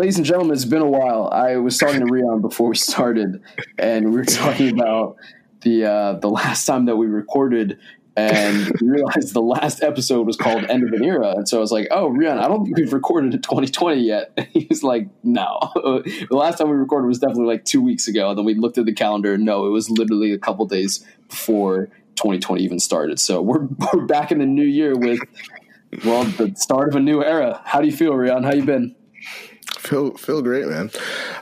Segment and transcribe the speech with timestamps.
[0.00, 1.28] ladies and gentlemen, it's been a while.
[1.32, 3.42] I was talking to Rion before we started,
[3.78, 5.16] and we were talking about
[5.60, 7.78] the uh, the last time that we recorded,
[8.16, 11.60] and we realized the last episode was called "End of an Era," and so I
[11.60, 14.82] was like, "Oh, Rion, I don't think we've recorded in 2020 yet." And he was
[14.82, 18.44] like, "No, the last time we recorded was definitely like two weeks ago." And then
[18.44, 21.90] we looked at the calendar, no, it was literally a couple days before
[22.20, 23.18] 2020 even started.
[23.18, 25.20] So we're we're back in the new year with
[26.04, 27.60] well the start of a new era.
[27.64, 28.44] How do you feel, Rion?
[28.44, 28.94] How you been?
[29.78, 30.90] Feel feel great, man.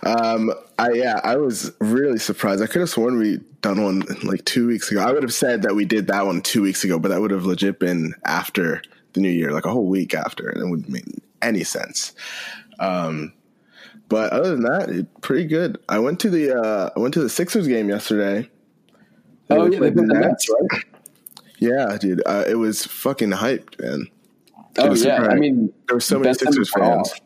[0.05, 2.63] Um, I yeah, I was really surprised.
[2.63, 5.01] I could have sworn we done one like two weeks ago.
[5.01, 7.33] I would have said that we did that one two weeks ago, but that would
[7.33, 8.81] have legit been after
[9.15, 11.05] the new year, like a whole week after, and it wouldn't make
[11.43, 12.15] any sense.
[12.79, 13.33] Um,
[14.09, 15.79] but other than that, it, pretty good.
[15.89, 18.49] I went to the uh, I went to the Sixers game yesterday.
[19.51, 20.85] Oh yeah, they the Nets, right?
[21.59, 24.09] Yeah, dude, uh, it was fucking hyped, man.
[24.79, 27.11] oh yeah, I mean, there were so many Sixers fans.
[27.11, 27.21] Off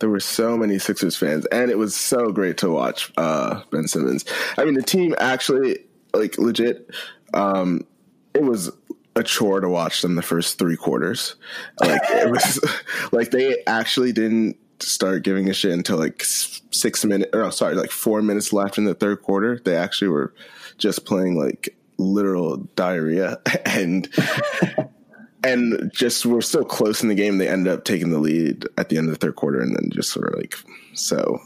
[0.00, 3.86] there were so many Sixers fans, and it was so great to watch uh, Ben
[3.86, 4.24] Simmons.
[4.58, 5.78] I mean, the team actually,
[6.14, 6.90] like, legit,
[7.34, 7.86] um,
[8.34, 8.72] it was
[9.14, 11.36] a chore to watch them the first three quarters.
[11.80, 12.58] Like, it was
[13.12, 17.74] like they actually didn't start giving a shit until like six minutes, or oh, sorry,
[17.74, 19.60] like four minutes left in the third quarter.
[19.62, 20.32] They actually were
[20.80, 24.08] just playing like literal diarrhea and
[25.44, 27.38] and just we're so close in the game.
[27.38, 29.90] They ended up taking the lead at the end of the third quarter, and then
[29.90, 30.54] just sort of like
[30.94, 31.40] so.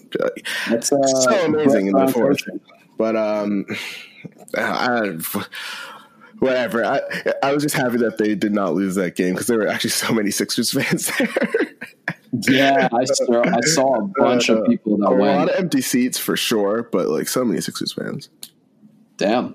[0.68, 2.40] That's uh, so amazing in the fourth.
[2.96, 3.66] But um,
[4.56, 5.16] I,
[6.38, 6.84] whatever.
[6.84, 7.00] I
[7.42, 9.90] I was just happy that they did not lose that game because there were actually
[9.90, 11.74] so many Sixers fans there.
[12.48, 15.22] yeah, I saw I saw a bunch uh, of people that went.
[15.22, 18.28] A lot of empty seats for sure, but like so many Sixers fans.
[19.16, 19.54] Damn.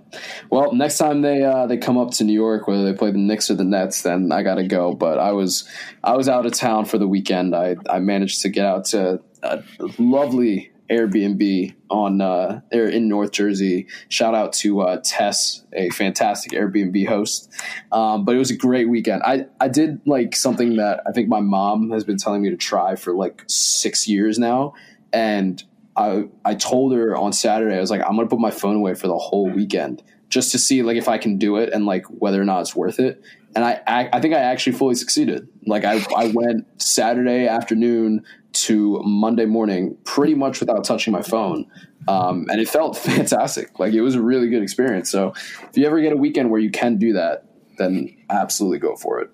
[0.49, 3.17] Well, next time they uh, they come up to New York, whether they play the
[3.17, 4.93] Knicks or the Nets, then I got to go.
[4.93, 5.67] But I was
[6.03, 7.53] I was out of town for the weekend.
[7.55, 9.63] I I managed to get out to a
[9.97, 13.87] lovely Airbnb on uh, there in North Jersey.
[14.07, 17.51] Shout out to uh, Tess, a fantastic Airbnb host.
[17.91, 19.23] Um, but it was a great weekend.
[19.23, 22.57] I I did like something that I think my mom has been telling me to
[22.57, 24.73] try for like six years now,
[25.13, 25.63] and
[25.99, 28.95] I I told her on Saturday I was like I'm gonna put my phone away
[28.95, 32.05] for the whole weekend just to see like if I can do it and like
[32.05, 33.21] whether or not it's worth it.
[33.55, 35.47] And I I, I think I actually fully succeeded.
[35.65, 41.65] Like I I went Saturday afternoon to Monday morning pretty much without touching my phone.
[42.07, 43.77] Um, and it felt fantastic.
[43.77, 45.11] Like it was a really good experience.
[45.11, 45.33] So
[45.69, 47.45] if you ever get a weekend where you can do that,
[47.77, 49.29] then absolutely go for it.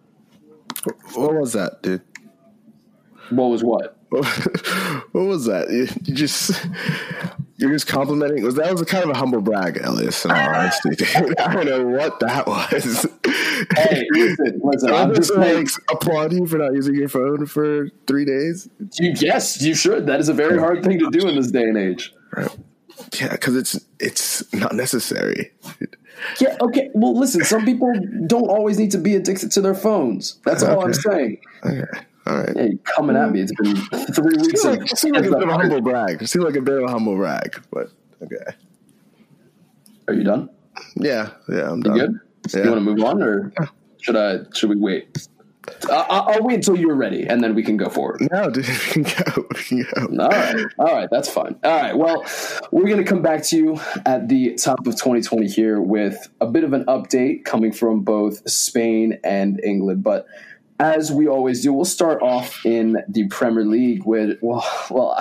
[1.14, 2.02] What was that, dude?
[3.30, 3.98] What was what?
[5.12, 5.70] What was that?
[5.70, 6.68] You, you, just
[7.58, 8.44] you're just complimenting.
[8.44, 10.26] Was that was a kind of a humble brag, Elyas?
[10.26, 13.06] In all honesty, I don't know what that was.
[13.76, 14.94] Hey, listen, listen.
[14.94, 18.68] I'm just like applauding you for not using your phone for three days.
[19.00, 20.06] You, yes, you should.
[20.08, 22.14] That is a very hard thing to do in this day and age.
[22.36, 22.56] Right.
[23.20, 25.52] Yeah, because it's it's not necessary.
[26.40, 26.58] Yeah.
[26.62, 26.90] Okay.
[26.94, 27.44] Well, listen.
[27.44, 27.94] Some people
[28.28, 30.40] don't always need to be addicted to their phones.
[30.46, 30.84] That's all.
[30.84, 31.38] I'm saying.
[31.64, 32.00] Okay.
[32.28, 32.56] All right.
[32.56, 33.42] Yeah, coming at me.
[33.42, 33.76] It's been
[34.14, 34.62] three weeks.
[34.62, 36.28] Seems like, seems like a bit of a humble brag.
[36.28, 37.92] Seems like a bit of a humble brag, but
[38.24, 38.58] okay.
[40.08, 40.50] Are you done?
[40.96, 41.98] Yeah, yeah, I'm you done.
[41.98, 42.20] good?
[42.54, 42.64] Yeah.
[42.64, 43.54] You want to move on, or
[44.02, 44.40] should I?
[44.54, 45.28] Should we wait?
[45.92, 48.22] I'll, I'll wait until you're ready, and then we can go forward.
[48.32, 49.48] No, dude, we can go.
[49.56, 50.24] We can go.
[50.24, 51.56] All right, all right, that's fine.
[51.64, 52.24] All right, well,
[52.72, 56.48] we're going to come back to you at the top of 2020 here with a
[56.48, 60.28] bit of an update coming from both Spain and England, but
[60.80, 65.18] as we always do, we'll start off in the Premier League with well, well,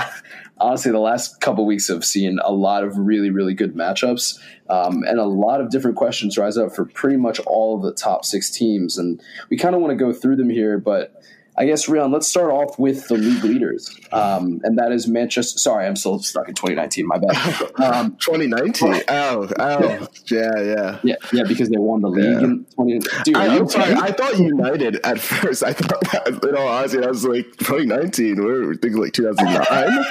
[0.58, 4.38] honestly, the last couple weeks have seen a lot of really, really good matchups,
[4.68, 8.24] um, and a lot of different questions rise up for pretty much all the top
[8.24, 11.22] six teams, and we kind of want to go through them here, but
[11.56, 13.94] I guess, Rion, let's start off with the league leaders.
[14.10, 15.58] Um, and that is Manchester.
[15.58, 17.06] Sorry, I'm still stuck in 2019.
[17.06, 17.70] My bad.
[17.84, 19.02] Um, 2019.
[19.08, 20.98] Oh, oh, yeah, yeah.
[21.02, 22.44] Yeah, yeah, because they won the league yeah.
[22.44, 22.98] in 20.
[23.24, 23.94] Dude, I, am sorry.
[23.94, 25.62] I thought United at first.
[25.62, 28.42] I thought that, in all honesty, I was like, 2019.
[28.42, 29.64] We're thinking like 2009.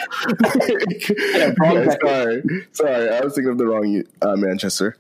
[1.28, 2.44] yeah, yeah, sorry.
[2.72, 4.98] Sorry, I was thinking of the wrong uh, Manchester.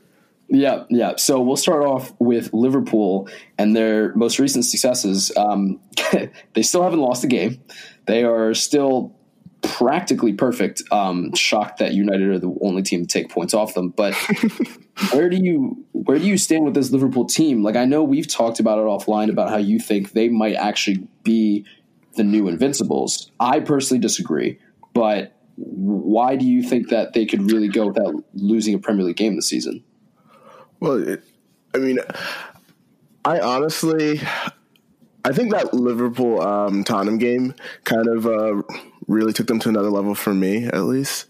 [0.53, 1.13] Yeah, yeah.
[1.17, 3.27] So we'll start off with Liverpool
[3.57, 5.31] and their most recent successes.
[5.35, 5.79] Um,
[6.53, 7.59] they still haven't lost a game.
[8.05, 9.15] They are still
[9.63, 10.83] practically perfect.
[10.91, 13.89] Um, shocked that United are the only team to take points off them.
[13.89, 14.13] But
[15.11, 17.63] where do you where do you stand with this Liverpool team?
[17.63, 21.07] Like I know we've talked about it offline about how you think they might actually
[21.23, 21.65] be
[22.15, 23.31] the new Invincibles.
[23.39, 24.59] I personally disagree,
[24.93, 29.15] but why do you think that they could really go without losing a Premier League
[29.15, 29.83] game this season?
[30.83, 31.23] Well, it,
[31.73, 31.99] I mean,
[33.23, 34.19] I honestly,
[35.23, 38.61] I think that Liverpool um, Tottenham game kind of uh,
[39.07, 41.27] really took them to another level for me, at least,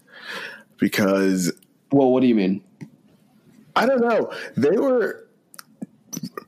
[0.78, 1.52] because.
[1.92, 2.64] Well, what do you mean?
[3.76, 4.32] I don't know.
[4.56, 5.24] They were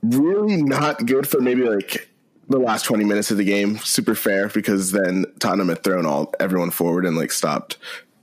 [0.01, 2.09] really not good for maybe like
[2.49, 3.77] the last 20 minutes of the game.
[3.77, 7.77] Super fair because then Tottenham had thrown all everyone forward and like stopped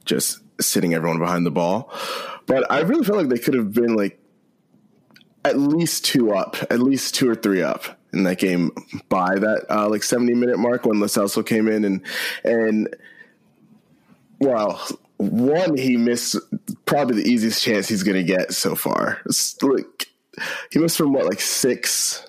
[0.04, 1.90] just sitting everyone behind the ball.
[2.44, 4.20] But I really felt like they could have been like
[5.44, 8.70] at least two up, at least two or three up in that game
[9.08, 12.00] by that uh, like 70 minute mark when Lo Celso came in and
[12.44, 12.96] and
[14.38, 14.80] well
[15.16, 16.36] one he missed
[16.86, 19.20] probably the easiest chance he's going to get so far.
[19.26, 20.08] It's like
[20.70, 22.24] he missed from what like six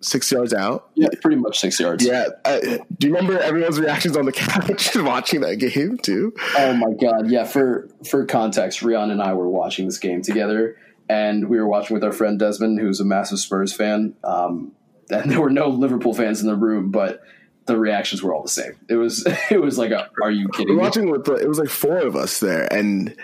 [0.00, 0.90] six yards out.
[0.94, 2.04] Yeah, pretty much six yards.
[2.04, 2.28] Yeah.
[2.44, 2.60] Uh,
[2.98, 6.32] do you remember everyone's reactions on the couch watching that game too?
[6.56, 7.30] Oh my god!
[7.30, 7.44] Yeah.
[7.44, 10.76] For for context, Rion and I were watching this game together,
[11.08, 14.14] and we were watching with our friend Desmond, who's a massive Spurs fan.
[14.24, 14.72] Um,
[15.10, 17.22] and there were no Liverpool fans in the room, but
[17.66, 18.76] the reactions were all the same.
[18.88, 21.48] It was it was like, a, "Are you kidding?" We are watching with the, it
[21.48, 23.14] was like four of us there, and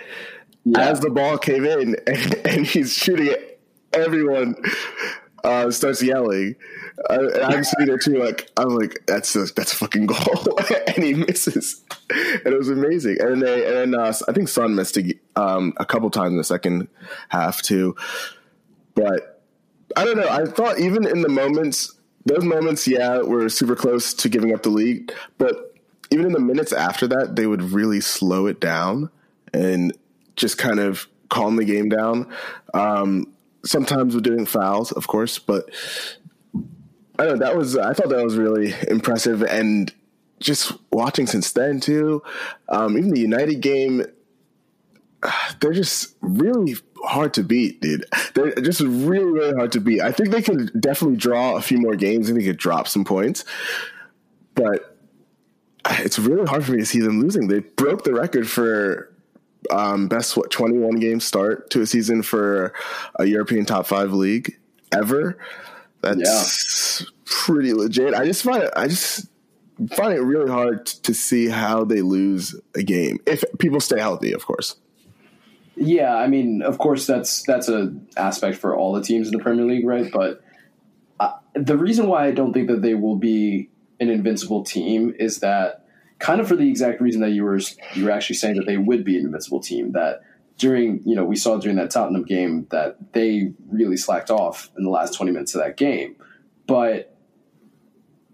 [0.64, 0.90] yeah.
[0.90, 3.60] as the ball came in and, and he's shooting it,
[3.92, 4.56] everyone
[5.44, 6.56] uh, starts yelling.
[7.10, 10.58] Uh, and I'm sitting there too, like I'm like, that's a that's a fucking goal,
[10.86, 13.18] and he misses, and it was amazing.
[13.20, 16.44] And they, and uh, I think Son missed a, um, a couple times in the
[16.44, 16.88] second
[17.28, 17.96] half too,
[18.94, 19.42] but
[19.96, 20.28] I don't know.
[20.28, 21.92] I thought even in the moments,
[22.24, 25.74] those moments, yeah, were super close to giving up the lead, but
[26.10, 29.10] even in the minutes after that, they would really slow it down
[29.54, 29.96] and
[30.36, 32.30] just kind of calm the game down.
[32.74, 33.32] Um,
[33.64, 35.70] sometimes with doing fouls, of course, but
[37.18, 37.36] I know.
[37.36, 39.92] That was I thought that was really impressive, and
[40.40, 42.22] just watching since then too.
[42.68, 44.04] Um, even the United game,
[45.60, 48.04] they're just really hard to beat, dude.
[48.34, 50.00] They're just really, really hard to beat.
[50.00, 53.04] I think they could definitely draw a few more games and they could drop some
[53.04, 53.44] points,
[54.54, 54.96] but
[55.90, 57.48] it's really hard for me to see them losing.
[57.48, 59.11] They broke the record for
[59.70, 62.72] um, best what 21 game start to a season for
[63.16, 64.58] a European top five league
[64.92, 65.38] ever.
[66.00, 67.06] That's yeah.
[67.24, 68.14] pretty legit.
[68.14, 68.70] I just find it.
[68.76, 69.28] I just
[69.94, 74.32] find it really hard to see how they lose a game if people stay healthy,
[74.32, 74.76] of course.
[75.74, 79.42] Yeah, I mean, of course, that's that's a aspect for all the teams in the
[79.42, 80.10] Premier League, right?
[80.12, 80.42] But
[81.18, 85.38] uh, the reason why I don't think that they will be an invincible team is
[85.38, 85.81] that
[86.22, 87.58] kind of for the exact reason that you were
[87.94, 89.92] you were actually saying that they would be an invincible team.
[89.92, 90.22] That
[90.56, 94.84] during you know we saw during that Tottenham game that they really slacked off in
[94.84, 96.16] the last twenty minutes of that game,
[96.66, 97.14] but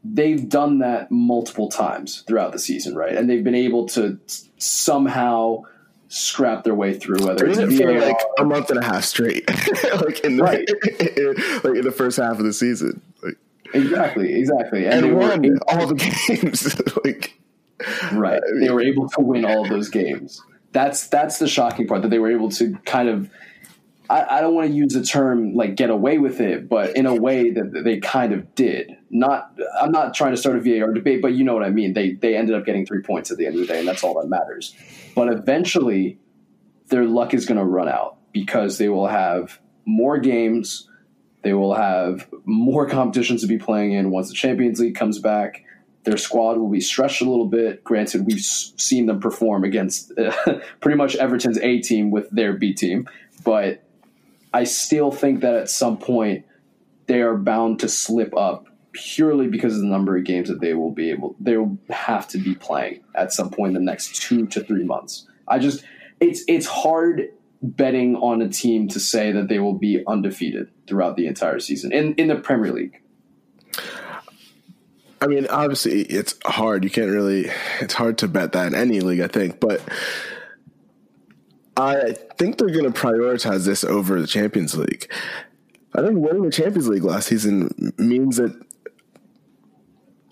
[0.05, 3.14] they've done that multiple times throughout the season, right?
[3.14, 4.20] And they've been able to
[4.58, 5.62] somehow
[6.08, 9.46] scrap their way through whether it's it for like a month and a half straight
[10.00, 10.67] like in the right.
[11.64, 13.37] like in the first half of the season like,
[13.75, 15.94] exactly exactly and, and won all the
[16.26, 17.38] games like
[18.12, 18.40] Right.
[18.60, 20.42] They were able to win all of those games.
[20.72, 23.30] That's that's the shocking part that they were able to kind of
[24.10, 27.04] I, I, don't want to use the term like get away with it, but in
[27.04, 28.96] a way that they kind of did.
[29.10, 31.94] Not I'm not trying to start a VAR debate, but you know what I mean.
[31.94, 34.02] They they ended up getting three points at the end of the day, and that's
[34.02, 34.74] all that matters.
[35.14, 36.19] But eventually
[36.88, 40.88] their luck is gonna run out because they will have more games,
[41.42, 45.64] they will have more competitions to be playing in once the Champions League comes back
[46.08, 47.84] their squad will be stretched a little bit.
[47.84, 50.32] Granted, we've seen them perform against uh,
[50.81, 53.06] pretty much Everton's A team with their B team,
[53.44, 53.82] but
[54.55, 56.46] I still think that at some point
[57.08, 60.72] they are bound to slip up purely because of the number of games that they
[60.72, 64.17] will be able they will have to be playing at some point in the next
[64.17, 65.27] two to three months.
[65.46, 65.84] I just
[66.20, 67.29] it's it's hard
[67.60, 71.93] betting on a team to say that they will be undefeated throughout the entire season
[71.93, 73.03] in in the Premier League.
[75.20, 76.84] I mean, obviously, it's hard.
[76.84, 77.51] You can't really.
[77.81, 79.60] It's hard to bet that in any league, I think.
[79.60, 79.82] But
[81.77, 85.10] I think they're going to prioritize this over the Champions League.
[85.94, 88.55] I think winning the Champions League last season means that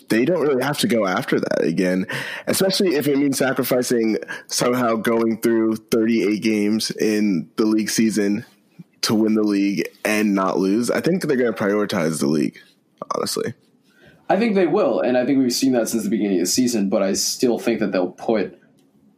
[0.08, 2.06] they don't really have to go after that again,
[2.46, 8.44] especially if it means sacrificing somehow going through 38 games in the league season
[9.02, 10.90] to win the league and not lose.
[10.90, 12.58] I think they're going to prioritize the league,
[13.14, 13.54] honestly.
[14.28, 16.50] I think they will, and I think we've seen that since the beginning of the
[16.50, 16.88] season.
[16.88, 18.58] But I still think that they'll put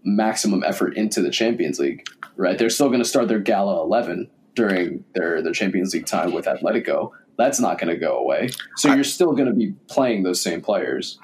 [0.04, 2.06] maximum effort into the Champions League.
[2.36, 2.58] Right?
[2.58, 6.46] They're still going to start their gala eleven during their their Champions League time with
[6.46, 7.12] Atletico.
[7.36, 8.50] That's not going to go away.
[8.76, 11.18] So I, you're still going to be playing those same players.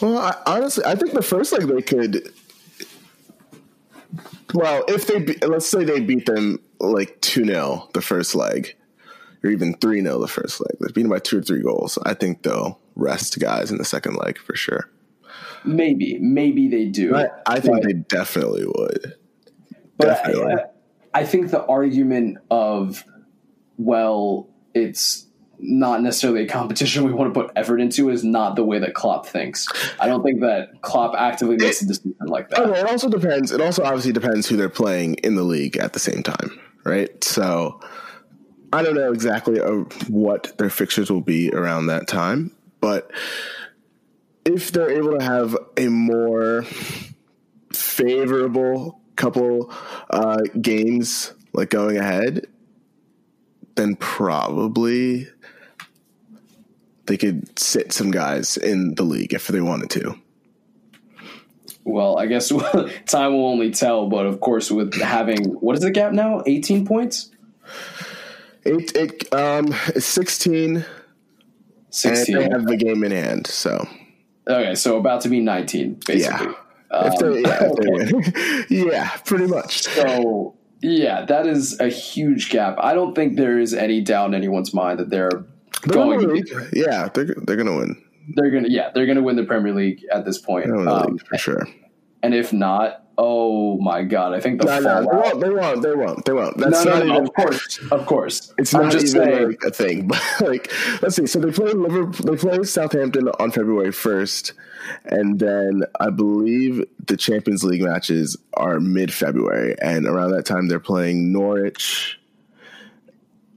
[0.00, 2.32] Well, I, honestly, I think the first leg they could.
[4.54, 8.76] Well, if they be, let's say they beat them like two 0 the first leg,
[9.44, 10.76] or even 3 0 the first leg.
[10.80, 11.98] They're beaten by two or three goals.
[12.04, 14.88] I think they'll rest guys in the second leg for sure.
[15.64, 17.14] Maybe, maybe they do.
[17.14, 19.14] I, I think but, they definitely would.
[19.96, 20.54] But definitely.
[20.54, 23.04] I, I think the argument of,
[23.76, 25.26] well, it's
[25.58, 28.94] not necessarily a competition we want to put effort into is not the way that
[28.94, 29.68] Klopp thinks.
[30.00, 32.60] I don't think that Klopp actively makes a decision like that.
[32.60, 33.52] Okay, it also depends.
[33.52, 37.22] It also obviously depends who they're playing in the league at the same time, right?
[37.22, 37.80] So
[38.72, 43.10] I don't know exactly uh, what their fixtures will be around that time, but
[44.44, 46.64] if they're able to have a more
[47.72, 49.72] favorable couple
[50.10, 52.46] uh, games like going ahead,
[53.74, 55.28] then probably
[57.06, 60.14] they could sit some guys in the league if they wanted to.
[61.84, 62.48] Well, I guess
[63.06, 64.08] time will only tell.
[64.08, 66.42] But of course, with having what is the gap now?
[66.46, 67.30] Eighteen points.
[68.64, 70.84] Eight, it, um, sixteen.
[71.90, 72.36] Sixteen.
[72.36, 73.46] And they have the game in hand.
[73.46, 73.88] So.
[74.48, 76.46] Okay, so about to be nineteen, basically.
[76.46, 76.54] Yeah.
[76.90, 78.86] Um, if they, yeah, if they win.
[78.90, 79.82] yeah, pretty much.
[79.82, 82.76] So yeah, that is a huge gap.
[82.78, 85.30] I don't think there is any doubt in anyone's mind that they're
[85.84, 88.04] they're going to yeah, they're they're going to win.
[88.34, 91.38] They're to yeah, they're going to win the Premier League at this point um, for
[91.38, 91.66] sure.
[92.22, 95.82] And if not, oh my god, I think the no, no, they won't, they won't,
[95.82, 96.56] they won't, they won't.
[96.58, 98.52] That's no, not no, even, of course, of course.
[98.58, 100.08] It's not just even like a thing.
[100.12, 101.26] But like, let's see.
[101.26, 102.32] So they play Liverpool.
[102.32, 104.52] They play Southampton on February first,
[105.04, 110.68] and then I believe the Champions League matches are mid February, and around that time
[110.68, 112.18] they're playing Norwich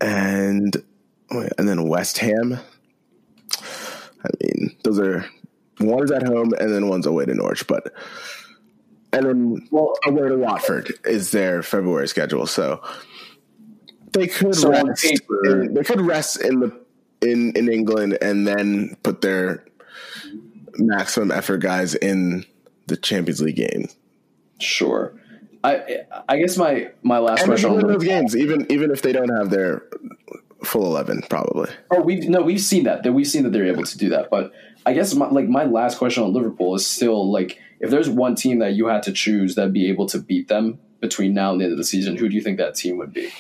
[0.02, 0.76] and
[1.30, 2.60] and then West Ham.
[4.24, 5.26] I mean, those are
[5.80, 7.94] one's at home and then one's away to Norwich, but
[9.16, 12.48] and then well, away to Watford is their February schedule.
[12.48, 12.82] So
[14.12, 15.06] they could so rest.
[15.46, 16.86] In, they could rest in the
[17.22, 19.66] in in England and then put their
[20.78, 22.46] maximum effort guys in
[22.88, 23.88] the Champions League game.
[24.60, 25.14] Sure.
[25.64, 29.12] I I guess my my last and question on those games, even even if they
[29.12, 29.84] don't have their
[30.64, 31.72] full eleven, probably.
[31.92, 33.04] Oh, we no, we've seen that.
[33.04, 34.30] That we've seen that they're able to do that.
[34.30, 34.52] But
[34.86, 38.36] I guess my, like my last question on Liverpool is still like, if there's one
[38.36, 41.62] team that you had to choose that'd be able to beat them between now and
[41.62, 43.32] the end of the season, who do you think that team would be?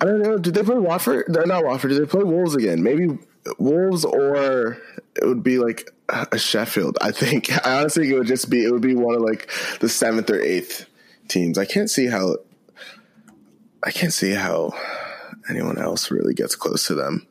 [0.00, 0.38] I don't know.
[0.38, 1.26] Did they play Watford?
[1.28, 1.90] They're not Watford.
[1.90, 2.82] Did they play Wolves again?
[2.82, 3.18] Maybe
[3.58, 4.78] Wolves or
[5.14, 6.98] it would be like a Sheffield.
[7.00, 7.50] I think.
[7.66, 9.50] I honestly think it would just be it would be one of like
[9.80, 10.86] the seventh or eighth
[11.28, 11.58] teams.
[11.58, 12.36] I can't see how
[13.82, 14.72] I can't see how
[15.48, 17.26] anyone else really gets close to them.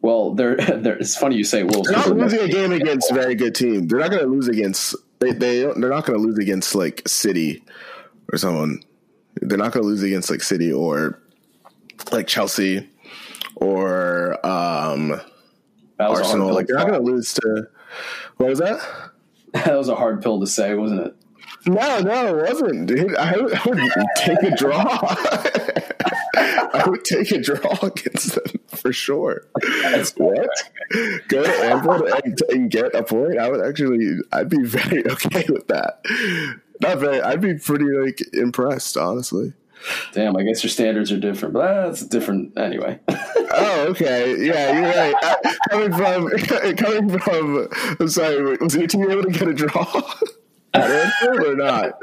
[0.00, 1.88] Well, they're, they're it's funny you say Wolves.
[1.88, 3.88] They're not losing a game against a very good team.
[3.88, 7.06] They're not going to lose against they they they're not going to lose against like
[7.08, 7.64] City
[8.32, 8.82] or someone.
[9.40, 11.20] They're not going to lose against like City or
[12.12, 12.88] like Chelsea
[13.56, 15.20] or um
[15.98, 16.54] Arsenal.
[16.54, 17.68] Like they're not going to lose to
[18.36, 18.80] what was that?
[19.52, 21.14] that was a hard pill to say, wasn't it?
[21.66, 23.16] No, no, it wasn't, dude.
[23.16, 23.36] I, I
[23.66, 23.80] would
[24.16, 24.84] take a draw.
[26.72, 29.46] I would take a draw against them for sure.
[29.82, 30.48] That's what?
[31.28, 33.38] Go to Anfield and, and get a point.
[33.38, 36.00] I would actually, I'd be very okay with that.
[36.80, 37.20] Not very.
[37.20, 39.54] I'd be pretty like impressed, honestly.
[40.12, 42.98] Damn, I guess your standards are different, but that's different anyway.
[43.08, 44.36] oh, okay.
[44.44, 45.14] Yeah, you're right.
[45.22, 47.68] Uh, coming from, coming from,
[48.00, 50.14] I'm sorry, was your team able to get a draw?
[50.78, 51.92] Or not?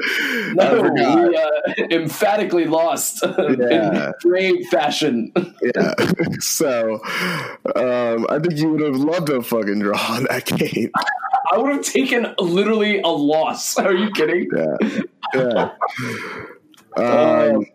[0.54, 4.06] No, we uh, emphatically lost yeah.
[4.06, 5.32] in great fashion.
[5.62, 5.94] yeah.
[6.40, 7.00] So
[7.74, 10.90] um, I think you would have loved a fucking draw in that game.
[11.52, 13.76] I would have taken literally a loss.
[13.76, 14.48] Are you kidding?
[14.54, 14.98] Yeah.
[15.34, 15.70] Yeah.
[16.96, 17.66] Um, um,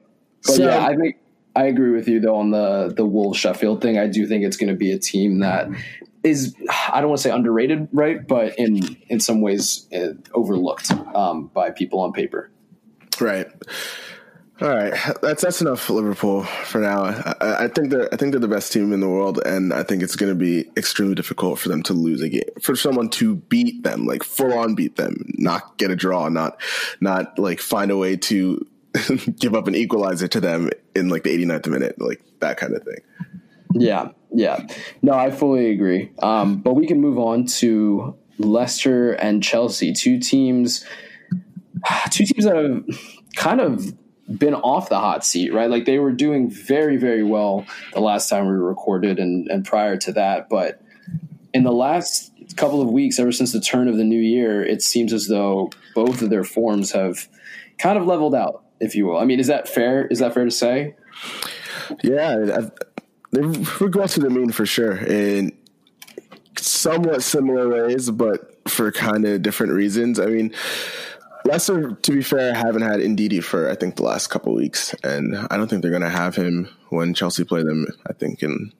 [0.41, 1.17] so, yeah, I think
[1.55, 3.97] I agree with you though on the the Wolves Sheffield thing.
[3.97, 5.69] I do think it's going to be a team that
[6.23, 6.55] is
[6.91, 8.25] I don't want to say underrated, right?
[8.25, 12.49] But in in some ways uh, overlooked um, by people on paper.
[13.19, 13.47] Right.
[14.61, 14.93] All right,
[15.23, 17.05] that's that's enough Liverpool for now.
[17.05, 19.81] I, I, think they're I think they're the best team in the world, and I
[19.81, 23.09] think it's going to be extremely difficult for them to lose a game, for someone
[23.09, 26.61] to beat them, like full on beat them, not get a draw, not
[26.99, 28.63] not like find a way to
[29.39, 32.83] give up an equalizer to them in like the 89th minute, like that kind of
[32.83, 32.97] thing.
[33.73, 34.65] Yeah, yeah.
[35.01, 36.11] No, I fully agree.
[36.21, 40.85] Um, but we can move on to Leicester and Chelsea, two teams,
[42.11, 42.83] two teams that have
[43.35, 43.93] kind of
[44.37, 45.69] been off the hot seat, right?
[45.69, 49.97] Like they were doing very, very well the last time we recorded and, and prior
[49.97, 50.49] to that.
[50.49, 50.81] But
[51.53, 54.81] in the last couple of weeks, ever since the turn of the new year, it
[54.81, 57.27] seems as though both of their forms have
[57.77, 59.17] kind of leveled out, if you will.
[59.17, 60.07] I mean, is that fair?
[60.07, 60.95] Is that fair to say?
[62.03, 62.35] Yeah,
[63.31, 65.51] they've regressed to the mean for sure in
[66.57, 70.19] somewhat similar ways, but for kind of different reasons.
[70.19, 70.53] I mean,
[71.45, 74.93] Leicester, to be fair, I haven't had Ndidi for I think the last couple weeks,
[75.03, 77.87] and I don't think they're going to have him when Chelsea play them.
[78.07, 78.73] I think in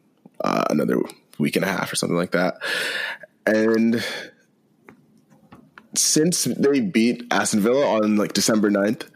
[0.43, 0.99] uh, another
[1.37, 2.55] week and a half or something like that.
[3.45, 4.03] And
[5.95, 9.09] since they beat Aston Villa on like December 9th,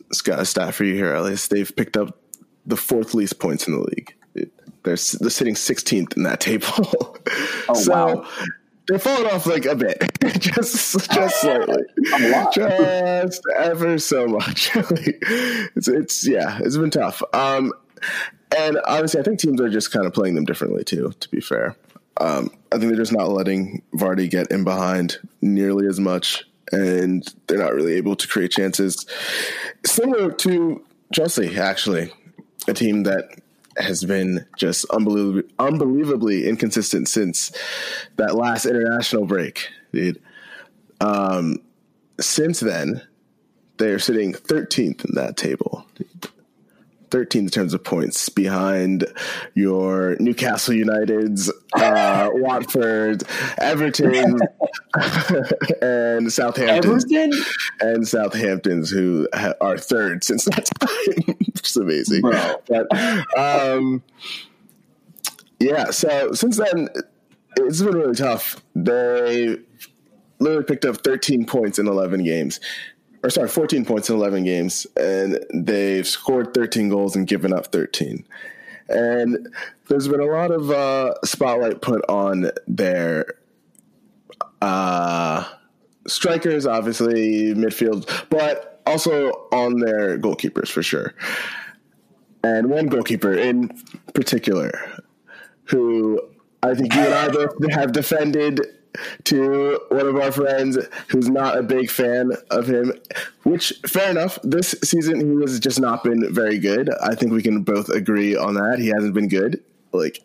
[0.00, 2.18] it's got a stat for you here, at least they've picked up
[2.66, 4.14] the fourth least points in the league.
[4.34, 4.48] They're,
[4.84, 6.68] they're sitting 16th in that table.
[7.68, 8.28] Oh, so wow.
[8.88, 11.84] they're falling off like a bit, just just slightly,
[12.52, 14.70] just ever so much.
[14.74, 17.22] it's it's yeah, it's been tough.
[17.32, 17.72] Um,
[18.56, 21.12] and honestly, I think teams are just kind of playing them differently too.
[21.18, 21.76] To be fair,
[22.20, 27.26] um, I think they're just not letting Vardy get in behind nearly as much, and
[27.46, 29.06] they're not really able to create chances.
[29.84, 32.12] Similar to Chelsea, actually,
[32.68, 33.38] a team that
[33.76, 37.52] has been just unbelievably, unbelievably inconsistent since
[38.16, 40.20] that last international break, dude.
[41.00, 41.58] Um,
[42.20, 43.02] since then,
[43.78, 45.86] they are sitting 13th in that table.
[47.12, 49.04] 13th in terms of points behind
[49.54, 53.22] your Newcastle United's, uh, Watford,
[53.58, 54.40] Everton,
[55.82, 56.90] and Southampton.
[56.90, 57.32] Everton?
[57.80, 59.28] And Southampton's, who
[59.60, 62.22] are third since that time, it's amazing.
[62.22, 62.62] Bro.
[62.66, 64.02] But, um,
[65.60, 66.88] yeah, so since then,
[67.56, 68.62] it's been really tough.
[68.74, 69.58] They
[70.38, 72.58] literally picked up 13 points in 11 games
[73.22, 77.66] or sorry, 14 points in 11 games, and they've scored 13 goals and given up
[77.68, 78.24] 13.
[78.88, 79.48] And
[79.88, 83.34] there's been a lot of uh, spotlight put on their
[84.60, 85.48] uh,
[86.06, 91.14] strikers, obviously, midfield, but also on their goalkeepers for sure.
[92.42, 93.70] And one goalkeeper in
[94.14, 94.72] particular,
[95.64, 96.20] who
[96.62, 98.60] I think you and I both have defended
[99.24, 100.78] to one of our friends
[101.08, 102.92] who's not a big fan of him,
[103.44, 104.38] which fair enough.
[104.42, 106.90] This season he has just not been very good.
[107.02, 108.78] I think we can both agree on that.
[108.78, 109.62] He hasn't been good.
[109.92, 110.20] Like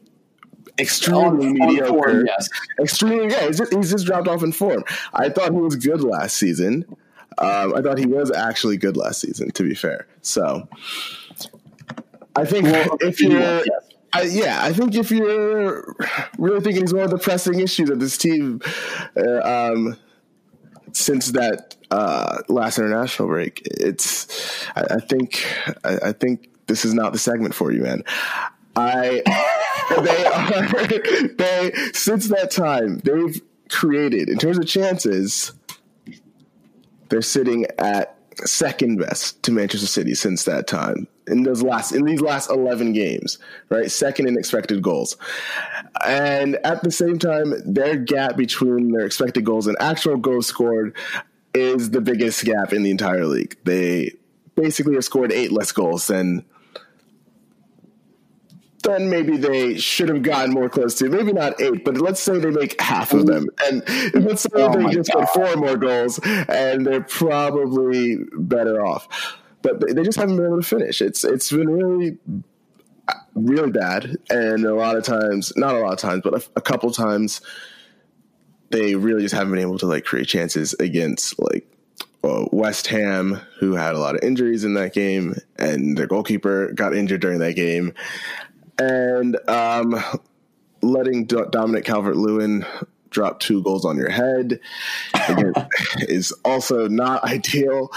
[0.80, 1.88] extremely mediocre.
[1.88, 2.50] Form, yes.
[2.80, 4.84] Extremely yeah, he's just, he's just, dropped off in form.
[5.14, 6.86] I thought he was good last season.
[7.40, 10.08] Um, I thought he was actually good last season, to be fair.
[10.22, 10.68] So
[12.36, 13.87] I think well, if you're yes.
[14.14, 15.96] I, yeah, I think if you're
[16.38, 18.62] really thinking it's one of the pressing issues of this team
[19.16, 19.98] uh, um,
[20.94, 25.46] since that uh, last international break, it's I, I think
[25.84, 28.04] I, I, think this is not the segment for you, man.
[28.76, 29.24] I
[30.02, 30.88] they are
[31.38, 35.54] they since that time they've created in terms of chances,
[37.10, 38.16] they're sitting at
[38.46, 42.94] second best to Manchester City since that time in those last in these last 11
[42.94, 43.38] games
[43.70, 43.92] right?
[43.92, 45.18] Second in expected goals.
[46.06, 50.96] And at the same time their gap between their expected goals and actual goals scored
[51.54, 53.58] is the biggest gap in the entire league.
[53.64, 54.14] They
[54.56, 56.46] basically have scored eight less goals than
[58.84, 61.10] then maybe they should have gotten more close to.
[61.10, 64.72] Maybe not eight, but let's say they make half of them, and let's say oh
[64.72, 65.22] they just God.
[65.22, 69.08] get four more goals, and they're probably better off
[69.74, 71.02] but they just haven't been able to finish.
[71.02, 72.18] It's it's been really
[73.36, 76.62] really bad, and a lot of times, not a lot of times, but a, a
[76.62, 77.42] couple times,
[78.70, 81.68] they really just haven't been able to like create chances against like
[82.24, 86.72] uh, West Ham, who had a lot of injuries in that game, and their goalkeeper
[86.74, 87.94] got injured during that game,
[88.80, 90.02] and um,
[90.82, 92.66] letting D- Dominic Calvert Lewin
[93.10, 94.60] drop two goals on your head
[96.00, 97.92] is also not ideal.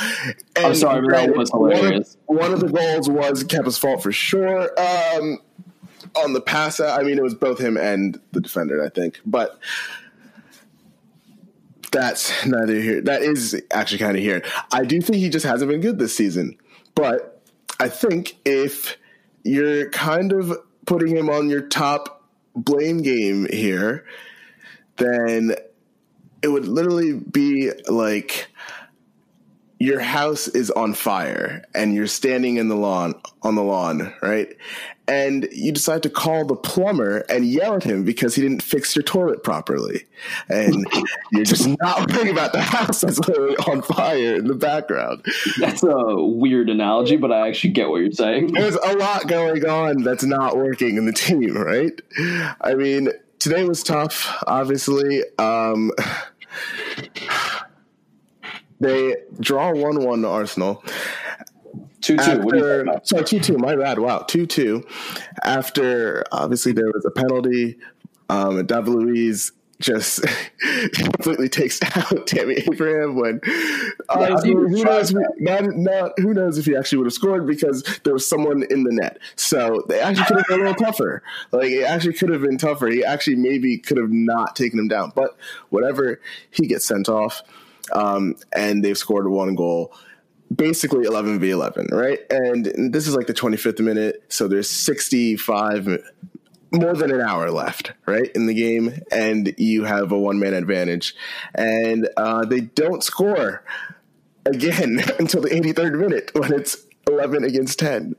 [0.56, 2.16] And I'm sorry, that was hilarious.
[2.26, 4.70] One of, the goals was Kepa's fault for sure.
[4.78, 5.38] Um,
[6.16, 9.20] on the pass, I mean, it was both him and the defender, I think.
[9.24, 9.58] But
[11.90, 13.00] that's neither here.
[13.00, 14.44] That is actually kind of here.
[14.72, 16.56] I do think he just hasn't been good this season.
[16.94, 17.42] But
[17.78, 18.96] I think if
[19.42, 24.04] you're kind of putting him on your top blame game here,
[25.00, 25.56] then
[26.42, 28.48] it would literally be like
[29.80, 34.54] your house is on fire and you're standing in the lawn on the lawn, right?
[35.08, 38.94] And you decide to call the plumber and yell at him because he didn't fix
[38.94, 40.04] your toilet properly.
[40.50, 40.86] And
[41.32, 45.24] you're just not worrying about the house that's literally on fire in the background.
[45.58, 48.52] That's a weird analogy, but I actually get what you're saying.
[48.52, 51.98] There's a lot going on that's not working in the team, right?
[52.60, 53.08] I mean,
[53.40, 54.32] today was tough.
[54.46, 55.90] Obviously, um,
[58.78, 60.84] they draw one-one to Arsenal.
[62.00, 62.22] Two two.
[62.22, 63.58] After, sorry, two two.
[63.58, 63.98] My bad.
[63.98, 64.86] Wow, two two.
[65.42, 67.76] After obviously there was a penalty.
[68.28, 70.24] Um, David Luiz just
[70.92, 73.40] completely takes out Tammy Abraham when
[74.08, 75.12] honestly, who knows?
[75.12, 78.84] Not, not, who knows if he actually would have scored because there was someone in
[78.84, 79.18] the net.
[79.36, 81.22] So they actually could have been a little tougher.
[81.50, 82.88] Like it actually could have been tougher.
[82.88, 85.12] He actually maybe could have not taken him down.
[85.14, 85.36] But
[85.70, 87.42] whatever, he gets sent off,
[87.92, 89.92] um, and they've scored one goal
[90.54, 96.02] basically 11 v 11 right and this is like the 25th minute so there's 65
[96.72, 100.54] more than an hour left, right, in the game, and you have a one man
[100.54, 101.14] advantage,
[101.54, 103.64] and uh, they don't score
[104.46, 106.76] again until the 83rd minute when it's
[107.08, 108.16] 11 against 10.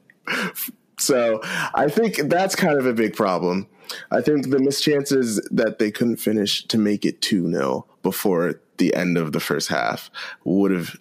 [0.99, 1.41] So
[1.73, 3.67] I think that's kind of a big problem.
[4.11, 8.61] I think the missed chances that they couldn't finish to make it 2 0 before
[8.77, 10.09] the end of the first half
[10.43, 10.97] would have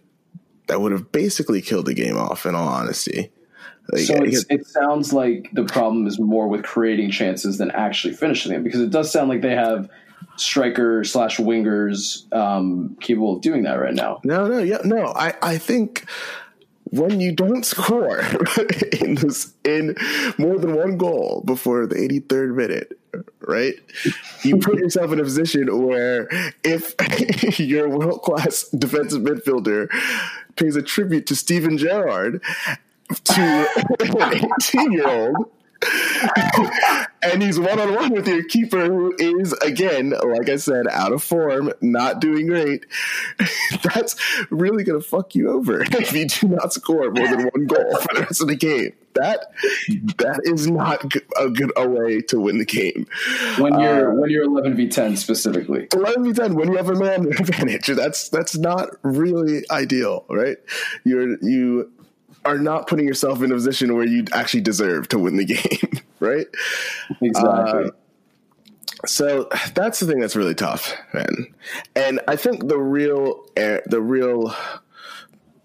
[0.67, 3.33] that would have basically killed the game off in all honesty.
[3.97, 8.63] So it sounds like the problem is more with creating chances than actually finishing them
[8.63, 9.89] because it does sound like they have
[10.37, 14.21] striker slash wingers um, capable of doing that right now.
[14.25, 15.07] No, no, yeah, no.
[15.15, 16.07] I, I think
[16.91, 18.21] when you don't score
[19.01, 19.97] in this in
[20.39, 22.99] more than one goal before the 83rd minute,
[23.41, 23.75] right?
[24.43, 26.29] You put yourself in a position where
[26.65, 26.95] if
[27.59, 29.89] your world class defensive midfielder
[30.57, 32.43] pays a tribute to Steven Gerrard
[33.25, 33.69] to
[34.01, 35.51] an 18 year old.
[37.23, 41.13] and he's one on one with your keeper, who is again, like I said, out
[41.13, 42.85] of form, not doing great.
[43.83, 44.17] That's
[44.51, 47.97] really going to fuck you over if you do not score more than one goal
[47.97, 48.93] for the rest of the game.
[49.15, 49.53] That
[50.19, 51.03] that is not
[51.37, 53.07] a good a way to win the game.
[53.59, 56.91] When you're uh, when you're eleven v ten specifically, eleven v ten when you have
[56.91, 60.59] a man advantage, that's that's not really ideal, right?
[61.05, 61.91] You're you
[62.45, 66.03] are not putting yourself in a position where you actually deserve to win the game,
[66.21, 66.47] right?
[67.21, 67.85] Exactly.
[67.85, 67.91] Uh,
[69.07, 71.55] so that's the thing that's really tough, man.
[71.97, 74.55] And I think the real the real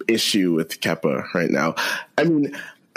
[0.07, 1.75] issue with Kepa right now.
[2.17, 2.55] I mean,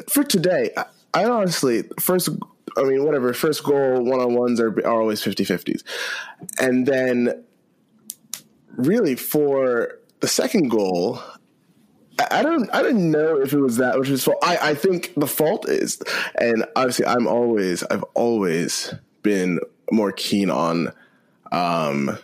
[0.09, 0.71] for today,
[1.15, 2.29] I honestly first.
[2.77, 3.33] I mean, whatever.
[3.33, 5.83] First goal, one on ones are, are always 50 50s.
[6.61, 7.43] And then,
[8.77, 11.21] really, for the second goal,
[12.31, 14.39] I don't I didn't know if it was that which was fault.
[14.43, 16.01] I, I think the fault is
[16.41, 20.93] and obviously I'm always I've always been more keen on
[21.53, 22.19] um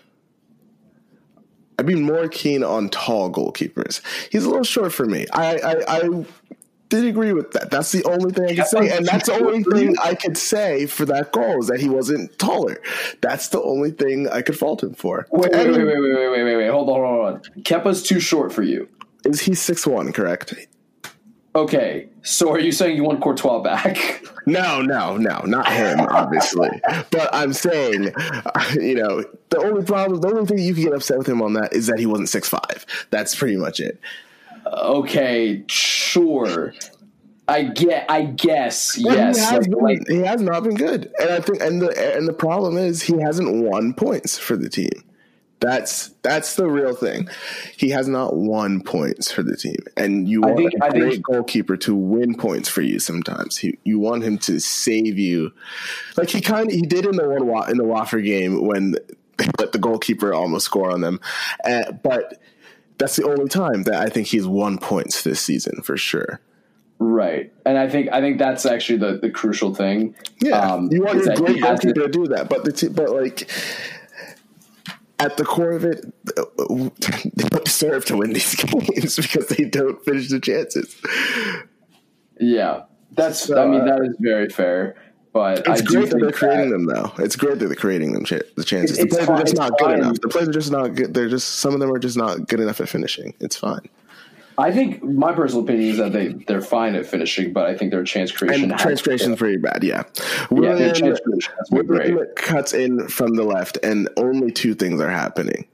[1.79, 4.01] I've been more keen on tall goalkeepers.
[4.31, 5.27] He's a little short for me.
[5.33, 6.25] I I, I
[6.89, 7.71] did agree with that.
[7.71, 10.87] That's the only thing I can say, and that's the only thing I could say
[10.87, 12.81] for that goal is that he wasn't taller.
[13.21, 15.27] That's the only thing I could fault him for.
[15.31, 16.69] Wait, wait, wait, wait, wait, wait, wait, wait.
[16.69, 17.41] Hold on, hold on.
[17.63, 18.89] Kepa's too short for you.
[19.25, 20.13] Is he six one?
[20.13, 20.55] Correct.
[21.57, 24.23] Okay, so are you saying you want Courtois back?
[24.47, 26.69] No, no, no, not him, obviously.
[27.11, 28.13] but I'm saying,
[28.75, 31.55] you know, the only problem, the only thing you can get upset with him on
[31.55, 32.85] that is that he wasn't six five.
[33.09, 33.99] That's pretty much it.
[34.67, 36.75] Okay, sure.
[37.49, 38.05] I get.
[38.11, 39.01] I guess.
[39.03, 41.81] But yes, he has, like, been, he has not been good, and I think, and
[41.81, 44.91] the and the problem is he hasn't won points for the team.
[45.61, 47.29] That's that's the real thing.
[47.77, 51.25] He has not won points for the team, and you want think, a great think,
[51.25, 52.99] goalkeeper to win points for you.
[52.99, 55.53] Sometimes he, you want him to save you,
[56.17, 58.99] like he kind of he did in the one in the Watford game when they
[59.59, 61.21] let the goalkeeper almost score on them,
[61.65, 62.41] uh, but
[62.99, 66.41] that's the only time that I think he's won points this season for sure.
[66.99, 70.15] Right, and I think I think that's actually the, the crucial thing.
[70.41, 73.51] Yeah, um, you want your great goalkeeper to do that, but the t- but like
[75.19, 80.03] at the core of it, they don't deserve to win these games because they don't
[80.05, 80.97] finish the chances.
[82.39, 83.41] Yeah, that's.
[83.41, 84.97] So, I mean, uh, that is very fair.
[85.33, 87.13] But it's I great that they're creating them, though.
[87.19, 88.99] It's great that they're creating them the chances.
[88.99, 90.21] The players are just not good enough.
[90.21, 91.13] The players are just not good.
[91.13, 93.35] They're just some of them are just not good enough at finishing.
[93.41, 93.89] It's fine.
[94.57, 97.91] I think my personal opinion is that they they're fine at finishing, but I think
[97.91, 99.83] their chance creation and chance creation is pretty bad.
[99.83, 100.05] Yeah,
[100.51, 101.21] Willian, yeah, chance
[101.71, 105.67] Willian cuts in from the left, and only two things are happening.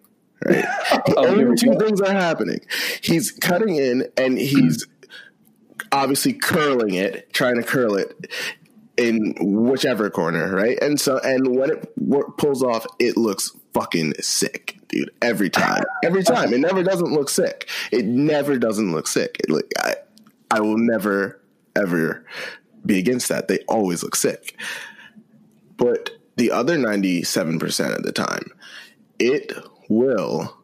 [0.45, 0.65] Right,
[1.09, 2.61] oh, only two things are happening.
[3.03, 4.87] He's cutting in, and he's
[5.93, 8.31] obviously curling it, trying to curl it
[8.97, 10.79] in whichever corner, right?
[10.81, 11.95] And so, and when it
[12.39, 15.11] pulls off, it looks fucking sick, dude.
[15.23, 17.69] Every time, every time, it never doesn't look sick.
[17.93, 19.37] It never doesn't look sick.
[19.41, 19.95] It, like I,
[20.51, 21.41] I will never
[21.77, 22.27] ever
[22.85, 23.49] be against that.
[23.49, 24.57] They always look sick.
[25.77, 28.51] But the other ninety-seven percent of the time,
[29.19, 29.53] it
[29.89, 30.57] will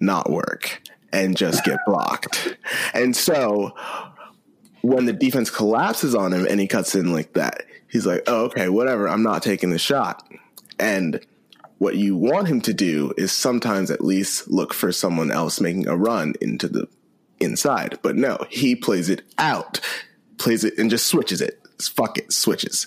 [0.00, 2.56] not work and just get blocked.
[2.92, 3.74] And so
[4.82, 8.44] when the defense collapses on him and he cuts in like that, he's like, oh,
[8.44, 9.08] okay, whatever.
[9.08, 10.28] I'm not taking the shot.
[10.78, 11.24] And
[11.78, 15.86] what you want him to do is sometimes at least look for someone else making
[15.86, 16.88] a run into the
[17.38, 17.98] inside.
[18.02, 19.80] But no, he plays it out,
[20.38, 21.60] plays it and just switches it.
[21.80, 22.86] Fuck it, switches.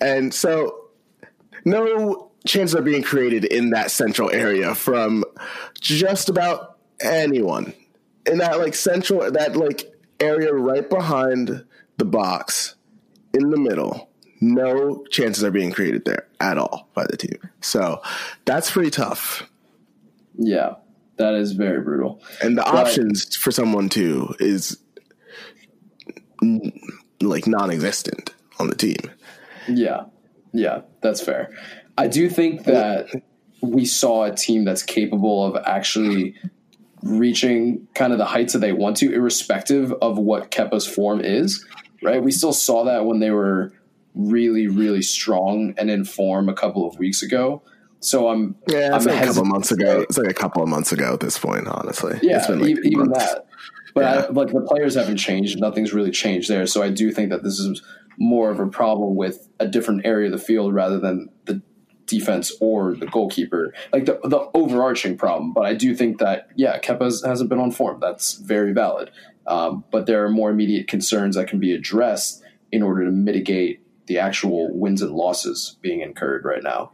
[0.00, 0.90] And so
[1.64, 5.24] no chances are being created in that central area from
[5.80, 7.72] just about anyone.
[8.26, 11.64] In that like central that like area right behind
[11.96, 12.76] the box
[13.32, 14.09] in the middle.
[14.40, 17.38] No chances are being created there at all by the team.
[17.60, 18.00] So
[18.46, 19.48] that's pretty tough.
[20.38, 20.76] Yeah,
[21.16, 22.22] that is very brutal.
[22.42, 24.78] And the but, options for someone to is
[27.20, 28.96] like non-existent on the team.
[29.68, 30.04] Yeah,
[30.54, 31.50] yeah, that's fair.
[31.98, 33.08] I do think that
[33.60, 36.34] we saw a team that's capable of actually
[37.02, 41.62] reaching kind of the heights that they want to, irrespective of what Kepa's form is.
[42.02, 42.22] Right?
[42.22, 43.74] We still saw that when they were
[44.14, 47.62] really, really strong and in form a couple of weeks ago.
[48.00, 50.00] So I'm yeah, it's I'm like a couple months ago.
[50.00, 52.18] It's like a couple of months ago at this point, honestly.
[52.22, 53.46] Yeah, like even that.
[53.94, 54.26] But yeah.
[54.26, 55.60] I, like the players haven't changed.
[55.60, 56.66] Nothing's really changed there.
[56.66, 57.82] So I do think that this is
[58.18, 61.62] more of a problem with a different area of the field rather than the
[62.06, 65.52] defense or the goalkeeper, like the, the overarching problem.
[65.52, 68.00] But I do think that, yeah, Kepa hasn't been on form.
[68.00, 69.10] That's very valid.
[69.46, 72.42] Um, but there are more immediate concerns that can be addressed
[72.72, 73.79] in order to mitigate
[74.10, 76.90] the actual wins and losses being incurred right now.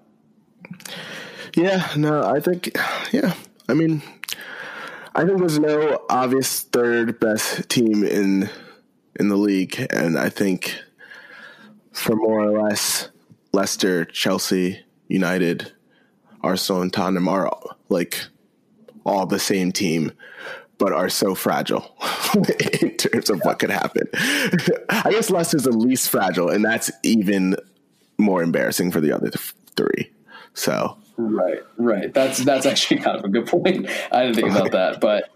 [1.54, 2.76] Yeah, no, I think,
[3.10, 3.32] yeah,
[3.70, 4.02] I mean,
[5.14, 8.50] I think there's no obvious third best team in
[9.18, 10.78] in the league, and I think
[11.90, 13.08] for more or less
[13.54, 15.72] Leicester, Chelsea, United,
[16.42, 17.50] Arsenal, and Tottenham are
[17.88, 18.26] like
[19.06, 20.12] all the same team,
[20.78, 21.96] but are so fragile
[22.80, 24.08] in terms of what could happen.
[24.88, 27.56] I guess Leicester's the least fragile, and that's even
[28.18, 29.30] more embarrassing for the other
[29.76, 30.10] three.
[30.54, 32.12] So right, right.
[32.12, 33.88] That's that's actually kind of a good point.
[34.10, 35.30] I didn't think about that, but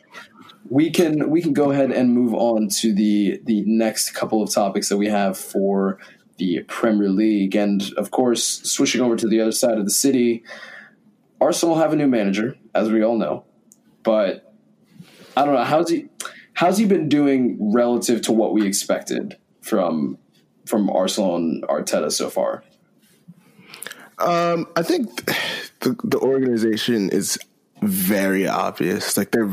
[0.69, 4.51] we can we can go ahead and move on to the the next couple of
[4.51, 5.99] topics that we have for
[6.39, 7.55] the Premier League.
[7.55, 10.43] And of course, switching over to the other side of the city,
[11.41, 13.45] Arsenal have a new manager, as we all know.
[14.03, 14.50] But
[15.37, 16.09] I don't know how's he
[16.55, 20.19] how's he been doing relative to what we expected from
[20.67, 22.63] from Arsenal and Arteta so far.
[24.19, 25.25] Um, I think
[25.81, 27.39] the, the organization is
[27.83, 29.17] very obvious.
[29.17, 29.51] Like they're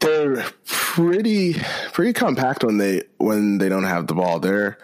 [0.00, 1.54] they're pretty
[1.92, 4.40] pretty compact when they when they don't have the ball.
[4.40, 4.78] They're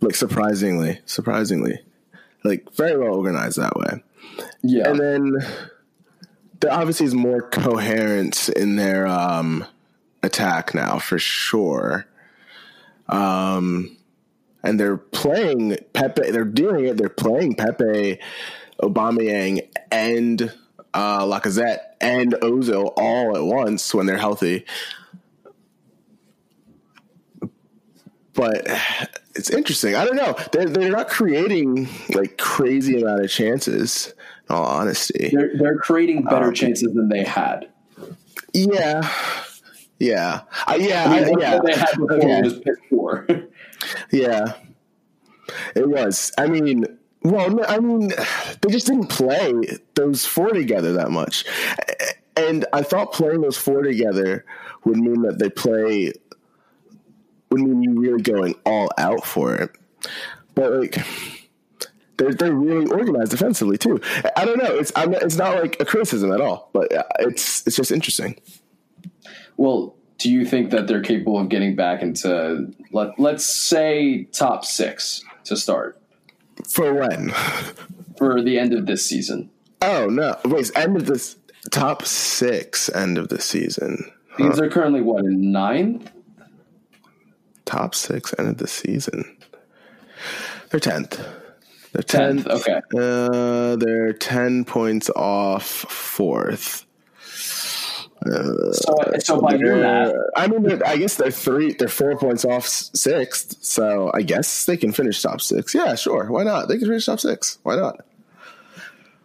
[0.00, 1.80] like surprisingly, surprisingly,
[2.44, 4.02] like very well organized that way.
[4.62, 5.32] Yeah, and then
[6.64, 9.66] there obviously is more coherence in their um,
[10.22, 12.06] attack now for sure.
[13.06, 13.98] Um,
[14.62, 16.30] and they're playing Pepe.
[16.30, 16.96] They're doing it.
[16.96, 18.18] They're playing Pepe,
[18.82, 20.54] Aubameyang, and
[20.94, 24.64] uh, Lacazette and Ozil all at once when they're healthy.
[28.32, 28.66] But
[29.34, 29.96] it's interesting.
[29.96, 30.34] I don't know.
[30.52, 34.14] They're they're not creating like crazy amount of chances.
[34.50, 37.68] All honesty, they're they're creating better um, chances than they had.
[38.52, 39.08] Yeah,
[39.98, 41.58] yeah, uh, yeah, I mean, yeah.
[41.64, 42.42] They had before okay.
[42.42, 43.26] was pick four.
[44.12, 44.54] yeah,
[45.74, 46.30] it was.
[46.36, 46.84] I mean,
[47.24, 48.08] well, I mean,
[48.60, 49.54] they just didn't play
[49.94, 51.46] those four together that much.
[52.36, 54.44] And I thought playing those four together
[54.84, 56.12] would mean that they play,
[57.50, 59.70] would mean you really going all out for it.
[60.54, 60.98] But like,
[62.16, 64.00] they're, they're really organized defensively too.
[64.36, 64.76] I don't know.
[64.76, 68.36] It's I'm, it's not like a criticism at all, but uh, it's it's just interesting.
[69.56, 74.64] Well, do you think that they're capable of getting back into let let's say top
[74.64, 76.00] six to start?
[76.68, 77.30] For when?
[78.16, 79.50] For the end of this season.
[79.82, 80.36] Oh no!
[80.44, 81.36] Wait, end of this
[81.70, 82.88] top six.
[82.88, 84.10] End of the season.
[84.30, 84.48] Huh.
[84.48, 86.10] These are currently what in ninth.
[87.64, 89.36] Top six end of the season.
[90.70, 91.20] They're tenth.
[91.94, 92.46] They're tenth.
[92.46, 92.80] Okay.
[92.94, 96.84] Uh, they're ten points off fourth
[98.24, 102.66] so, so by your math, I mean, I guess they're three, they're four points off
[102.66, 103.62] sixth.
[103.62, 105.74] So I guess they can finish top six.
[105.74, 106.30] Yeah, sure.
[106.30, 106.68] Why not?
[106.68, 107.58] They can finish top six.
[107.62, 108.04] Why not?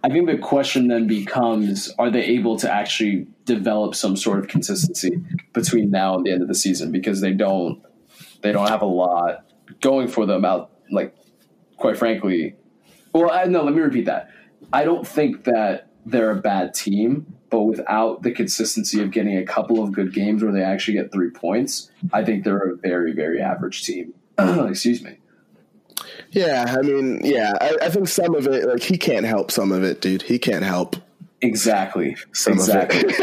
[0.03, 4.47] I think the question then becomes: Are they able to actually develop some sort of
[4.47, 5.21] consistency
[5.53, 6.91] between now and the end of the season?
[6.91, 7.81] Because they don't,
[8.41, 9.45] they don't have a lot
[9.81, 10.71] going for them out.
[10.91, 11.15] Like,
[11.77, 12.55] quite frankly,
[13.13, 13.63] well, I, no.
[13.63, 14.29] Let me repeat that.
[14.71, 19.45] I don't think that they're a bad team but without the consistency of getting a
[19.45, 23.13] couple of good games where they actually get three points, I think they're a very,
[23.13, 24.13] very average team.
[24.37, 25.17] Excuse me.
[26.31, 29.71] Yeah, I mean, yeah, I, I, think some of it, like he can't help some
[29.71, 30.21] of it, dude.
[30.21, 30.95] He can't help.
[31.41, 32.15] Exactly.
[32.33, 32.99] Some exactly.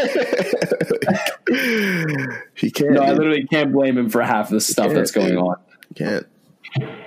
[2.55, 2.91] he can't.
[2.91, 5.55] No, I literally can't blame him for half the stuff that's going on.
[5.95, 6.27] Can't.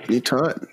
[0.09, 0.67] Need time.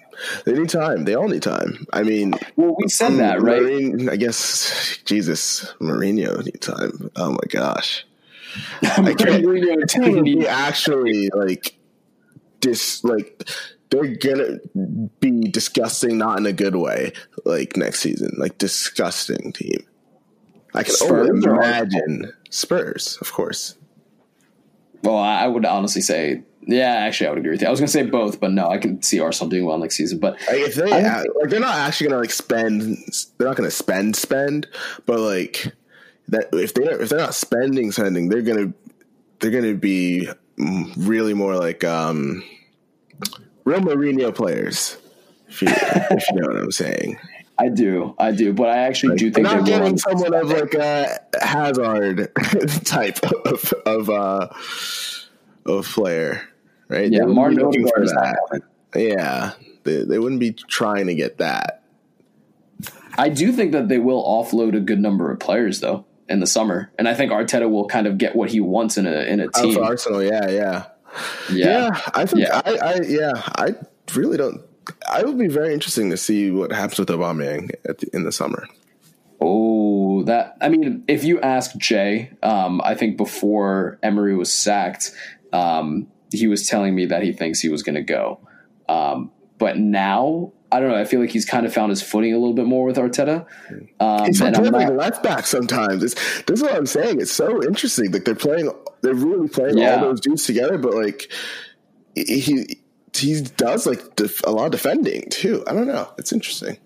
[0.44, 1.04] They need time.
[1.04, 1.86] They all need time.
[1.92, 3.62] I mean, well, we said that, right?
[3.62, 7.10] Marine, I guess Jesus, Mourinho need time.
[7.16, 8.04] Oh my gosh,
[8.82, 9.44] I can't.
[9.44, 11.78] Mourinho actually like
[12.60, 13.48] dis like
[13.90, 14.58] they're gonna
[15.20, 17.12] be disgusting, not in a good way.
[17.44, 19.86] Like next season, like disgusting team.
[20.74, 23.77] I can Spurs only imagine Spurs, of course.
[25.02, 27.66] Well, I would honestly say yeah, actually, I would agree with you.
[27.66, 29.96] I was going to say both, but no, I can see Arsenal doing well next
[29.96, 30.18] season.
[30.18, 32.98] But like, if they I, like, they're not actually going to like spend.
[33.38, 34.66] They're not going to spend spend,
[35.06, 35.72] but like
[36.28, 38.74] that if they if they're not spending spending, they're going to
[39.40, 40.28] they're going to be
[40.98, 42.44] really more like um
[43.64, 44.98] real Mourinho players.
[45.48, 47.18] If you, if you know what I'm saying.
[47.58, 50.48] I do, I do, but I actually like, do think they're not getting someone of
[50.48, 52.32] like a Hazard
[52.84, 54.48] type of of uh,
[55.66, 56.48] of player
[56.88, 57.10] right?
[57.12, 58.62] Yeah, Martin Odegaard is that.
[58.94, 59.52] Yeah,
[59.84, 61.82] they, they wouldn't be trying to get that.
[63.16, 66.46] I do think that they will offload a good number of players though in the
[66.46, 69.40] summer, and I think Arteta will kind of get what he wants in a in
[69.40, 69.78] a team.
[69.78, 70.86] Oh, Arsenal, yeah, yeah,
[71.50, 71.88] yeah.
[71.90, 72.62] yeah I think yeah.
[72.64, 73.74] I, I, yeah, I
[74.14, 74.62] really don't.
[75.08, 78.66] I would be very interesting to see what happens with Aubameyang the, in the summer.
[79.40, 85.12] Oh, that I mean, if you ask Jay, um, I think before Emery was sacked,
[85.52, 88.40] um, he was telling me that he thinks he was going to go.
[88.88, 90.96] Um, but now, I don't know.
[90.96, 93.46] I feel like he's kind of found his footing a little bit more with Arteta.
[94.00, 96.02] Um, he's playing like left back sometimes.
[96.02, 97.20] It's, this is what I'm saying.
[97.20, 98.10] It's so interesting.
[98.10, 98.70] Like they're playing,
[99.02, 99.96] they're really playing yeah.
[99.96, 100.78] all those dudes together.
[100.78, 101.30] But like
[102.14, 102.80] he
[103.14, 105.64] he does like def- a lot of defending too.
[105.66, 106.12] I don't know.
[106.18, 106.78] It's interesting.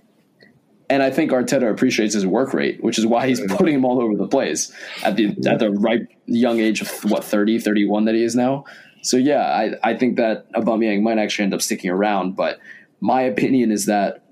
[0.89, 3.57] And I think Arteta appreciates his work rate, which is why he's mm-hmm.
[3.57, 7.25] putting him all over the place at the at the right young age of what
[7.25, 8.65] 30, 31 that he is now.
[9.03, 12.61] So yeah, I, I think that Aubameyang might actually end up sticking around, but
[13.01, 14.23] my opinion is that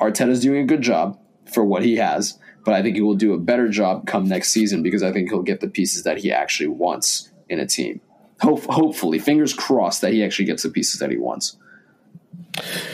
[0.00, 1.18] Arteta's doing a good job
[1.52, 4.50] for what he has, but I think he will do a better job come next
[4.50, 8.00] season because I think he'll get the pieces that he actually wants in a team.
[8.40, 11.56] Hope, hopefully, fingers crossed that he actually gets the pieces that he wants.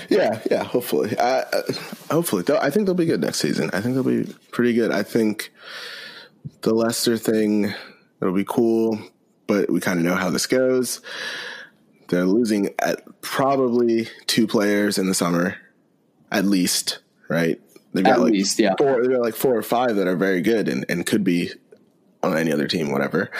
[0.08, 1.16] Yeah, yeah, hopefully.
[1.16, 1.44] Uh,
[2.10, 3.70] hopefully, I think they'll be good next season.
[3.72, 4.90] I think they'll be pretty good.
[4.92, 5.52] I think
[6.62, 7.72] the Leicester thing
[8.20, 8.98] it'll be cool
[9.52, 11.00] but we kind of know how this goes.
[12.08, 15.56] They're losing at probably two players in the summer,
[16.30, 17.60] at least, right?
[17.92, 18.74] They've got at like least, yeah.
[18.78, 21.50] Four, they've got like four or five that are very good and, and could be
[22.22, 23.30] on any other team, whatever.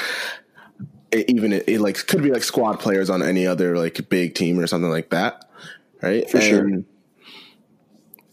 [1.12, 4.58] Even it, it, like could be like squad players on any other like big team
[4.58, 5.44] or something like that,
[6.00, 6.28] right?
[6.30, 6.84] For and, sure.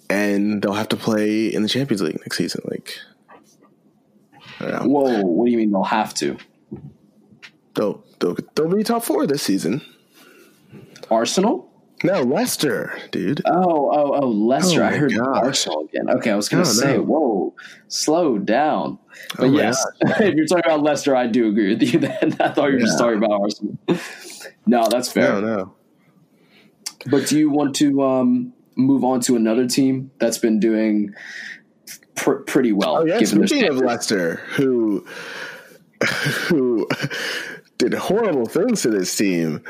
[0.10, 2.62] And they'll have to play in the Champions League next season.
[2.66, 2.98] Like,
[4.60, 6.38] whoa, what do you mean they'll have to?
[7.76, 9.82] They'll, they'll, they'll be top four this season.
[11.12, 11.69] Arsenal?
[12.04, 13.42] No, Leicester, dude.
[13.46, 14.84] Oh, oh, oh, Leicester.
[14.84, 15.44] Oh I heard gosh.
[15.44, 16.10] Arsenal again.
[16.10, 17.04] Okay, I was going to say, no.
[17.04, 17.56] whoa,
[17.88, 19.00] slow down.
[19.36, 22.00] But oh yes, if you're talking about Leicester, I do agree with you.
[22.00, 22.86] Then I thought you were yeah.
[22.86, 23.78] just talking about Arsenal.
[24.66, 25.34] no, that's fair.
[25.34, 25.76] No, no.
[27.10, 31.14] But do you want to um, move on to another team that's been doing
[32.16, 33.00] pr- pretty well?
[33.00, 35.06] Oh yeah, speaking of Leicester, who
[36.48, 36.88] who
[37.78, 39.64] did horrible things to this team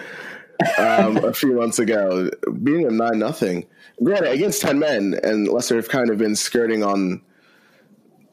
[0.78, 2.30] um, a few months ago,
[2.64, 3.66] being a nine nothing.
[4.04, 7.22] Granted, against ten men, and Leicester have kind of been skirting on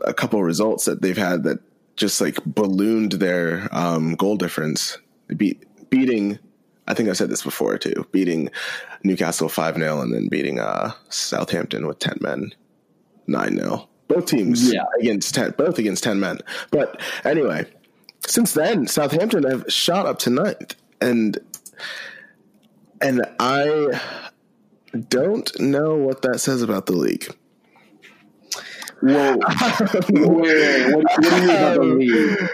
[0.00, 1.60] a couple results that they've had that
[1.96, 4.98] just like ballooned their um, goal difference.
[5.36, 6.38] Beat, beating,
[6.86, 8.50] I think I said this before too, beating
[9.02, 12.52] Newcastle five 0 and then beating uh, Southampton with ten men
[13.26, 14.84] nine 0 Both teams yeah.
[15.00, 16.38] against ten, both against ten men.
[16.70, 17.66] But anyway,
[18.26, 21.38] since then, Southampton have shot up to ninth, and
[23.00, 24.00] and I
[25.08, 27.34] don't know what that says about the league.
[29.02, 29.36] Whoa!
[30.10, 32.50] wait, what, what, do you mean about the um, league?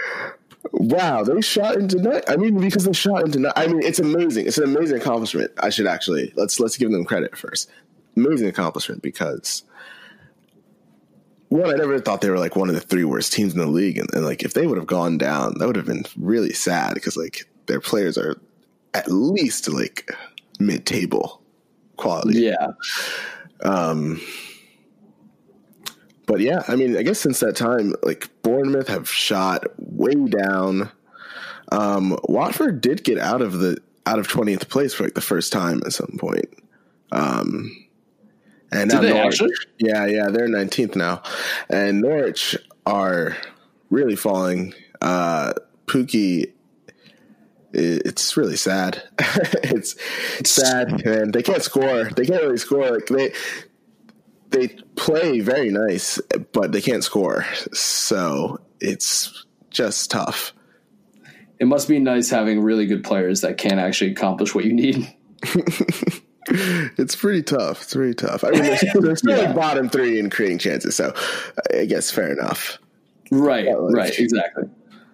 [0.71, 2.25] Wow, they shot into net.
[2.27, 3.53] I mean, because they shot into net.
[3.55, 4.47] I mean, it's amazing.
[4.47, 5.51] It's an amazing accomplishment.
[5.61, 7.69] I should actually let's let's give them credit first.
[8.17, 9.63] Amazing accomplishment because
[11.49, 13.67] one, I never thought they were like one of the three worst teams in the
[13.67, 16.53] league, and, and like if they would have gone down, that would have been really
[16.53, 18.39] sad because like their players are
[18.93, 20.11] at least like
[20.59, 21.41] mid-table
[21.97, 22.41] quality.
[22.41, 22.67] Yeah.
[23.63, 24.21] Um.
[26.25, 30.91] but yeah, I mean, I guess since that time, like Bournemouth have shot way down.
[31.71, 35.51] Um, Watford did get out of the out of twentieth place for like the first
[35.51, 36.45] time at some point.
[37.11, 37.71] Um,
[38.71, 39.53] and Did now they Norwich, actually?
[39.79, 41.21] yeah, yeah, they're nineteenth now,
[41.69, 43.37] and Norwich are
[43.89, 44.73] really falling.
[45.01, 45.53] Uh,
[45.85, 46.52] Pookie,
[47.73, 49.01] it's really sad.
[49.19, 49.95] it's
[50.45, 51.31] sad, man.
[51.31, 52.05] They can't score.
[52.05, 52.99] They can't really score.
[53.09, 53.33] They
[54.49, 56.21] they play very nice,
[56.51, 57.45] but they can't score.
[57.73, 60.53] So it's just tough.
[61.59, 65.13] It must be nice having really good players that can't actually accomplish what you need.
[66.45, 67.83] It's pretty tough.
[67.83, 68.43] It's pretty tough.
[68.43, 69.45] I mean, they're, they're still Yeah.
[69.45, 71.13] like bottom three in creating chances, so
[71.73, 72.77] I guess fair enough.
[73.31, 74.65] Right, right, exactly.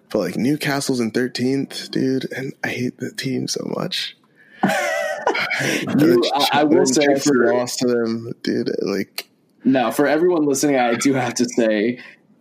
[0.09, 4.15] But like Newcastle's in thirteenth, dude, and I hate the team so much.
[5.99, 8.71] You, I, I will say for lost to them, dude.
[8.81, 9.29] Like,
[9.63, 11.99] now for everyone listening, I do have to say,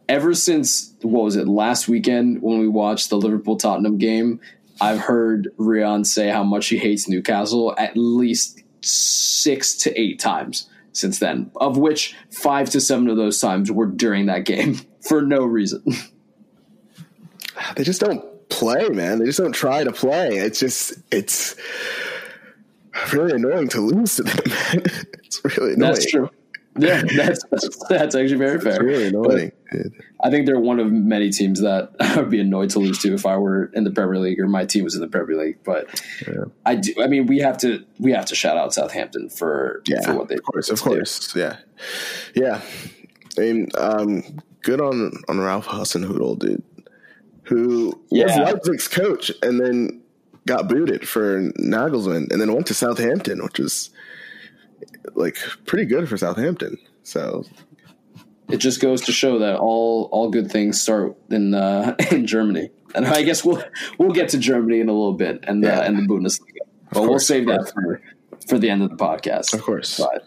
[0.09, 4.41] ever since what was it last weekend when we watched the Liverpool Tottenham game,
[4.81, 10.69] I've heard Rion say how much he hates Newcastle at least six to eight times
[10.93, 15.23] since then, of which five to seven of those times were during that game for
[15.23, 15.83] no reason.
[17.77, 19.19] They just don't play, man.
[19.19, 20.39] They just don't try to play.
[20.39, 21.57] It's just it's
[23.13, 24.85] really annoying to lose to them, man.
[25.25, 25.93] It's really annoying.
[25.93, 26.31] That's true.
[26.79, 27.45] Yeah, that's
[27.89, 28.75] that's, actually very fair.
[28.75, 29.53] It's really annoying.
[30.23, 33.15] I think they're one of many teams that I would be annoyed to lose to
[33.15, 35.59] if I were in the Premier League or my team was in the Premier League.
[35.65, 36.45] But Yeah.
[36.65, 36.95] I do.
[37.01, 40.29] I mean, we have to we have to shout out Southampton for Yeah, for what
[40.29, 41.57] they of course, of course, yeah,
[42.35, 42.61] yeah.
[43.37, 44.23] I mean, um,
[44.63, 46.63] good on on Ralph Hasenhüttl, dude,
[47.49, 48.43] who was Yeah.
[48.45, 50.01] Leipzig's coach and then
[50.47, 53.91] got booted for Nagelsmann, and then went to Southampton, which is
[55.15, 55.37] like
[55.67, 56.79] pretty good for Southampton.
[57.03, 57.45] So
[58.49, 62.71] It just goes to show that all all good things start in uh, in Germany,
[62.95, 63.63] and I guess we'll
[63.99, 65.81] we'll get to Germany in a little bit and the Yeah.
[65.83, 66.61] and the Bundesliga,
[66.93, 68.01] but we'll save that for
[68.49, 69.53] for the end of the podcast.
[69.53, 70.25] of course, But,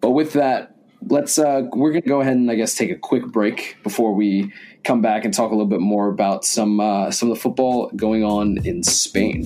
[0.00, 0.74] but with that,
[1.08, 4.52] let's uh, we're gonna go ahead and I guess take a quick break before we
[4.84, 7.90] come back and talk a little bit more about some uh, some of the football
[7.96, 9.44] going on in Spain.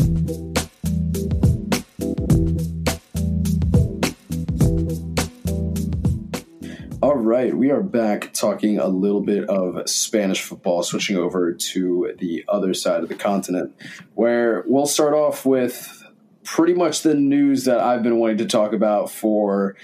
[7.01, 12.12] All right, we are back talking a little bit of Spanish football, switching over to
[12.18, 13.74] the other side of the continent,
[14.14, 16.03] where we'll start off with
[16.43, 19.76] pretty much the news that I've been wanting to talk about for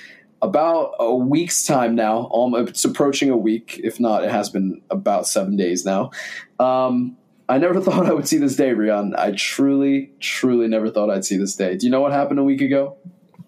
[0.45, 2.29] about a week's time now.
[2.29, 6.11] Um, it's approaching a week, if not, it has been about seven days now.
[6.59, 7.17] Um,
[7.49, 9.15] I never thought I would see this day, Rion.
[9.17, 11.77] I truly, truly never thought I'd see this day.
[11.77, 12.97] Do you know what happened a week ago?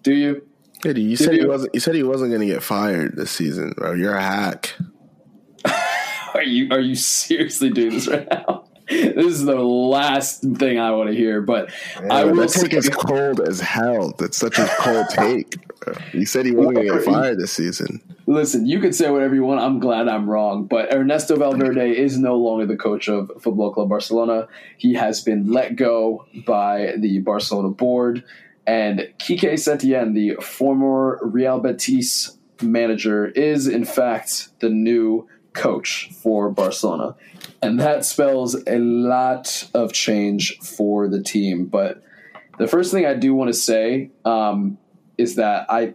[0.03, 0.47] Do you?
[0.83, 1.73] Hey, you said he wasn't.
[1.73, 3.93] You said he wasn't going to get fired this season, bro.
[3.93, 4.75] You're a hack.
[6.33, 8.66] Are you are you seriously doing this right now?
[8.87, 11.69] This is the last thing I want to hear, but
[12.09, 14.13] I will take is cold as hell.
[14.17, 15.55] That's such a cold take.
[16.11, 18.01] He said he wasn't going to get fired this season.
[18.25, 19.61] listen, you can say whatever you want.
[19.61, 23.89] I'm glad I'm wrong, but Ernesto Valverde is no longer the coach of Football Club
[23.89, 24.47] Barcelona.
[24.77, 28.23] He has been let go by the Barcelona board,
[28.65, 35.27] and Quique Setien, the former Real Betis manager, is in fact the new
[35.57, 37.15] coach for Barcelona.
[37.61, 41.65] And that spells a lot of change for the team.
[41.65, 42.03] But
[42.57, 44.77] the first thing I do want to say um,
[45.17, 45.93] is that I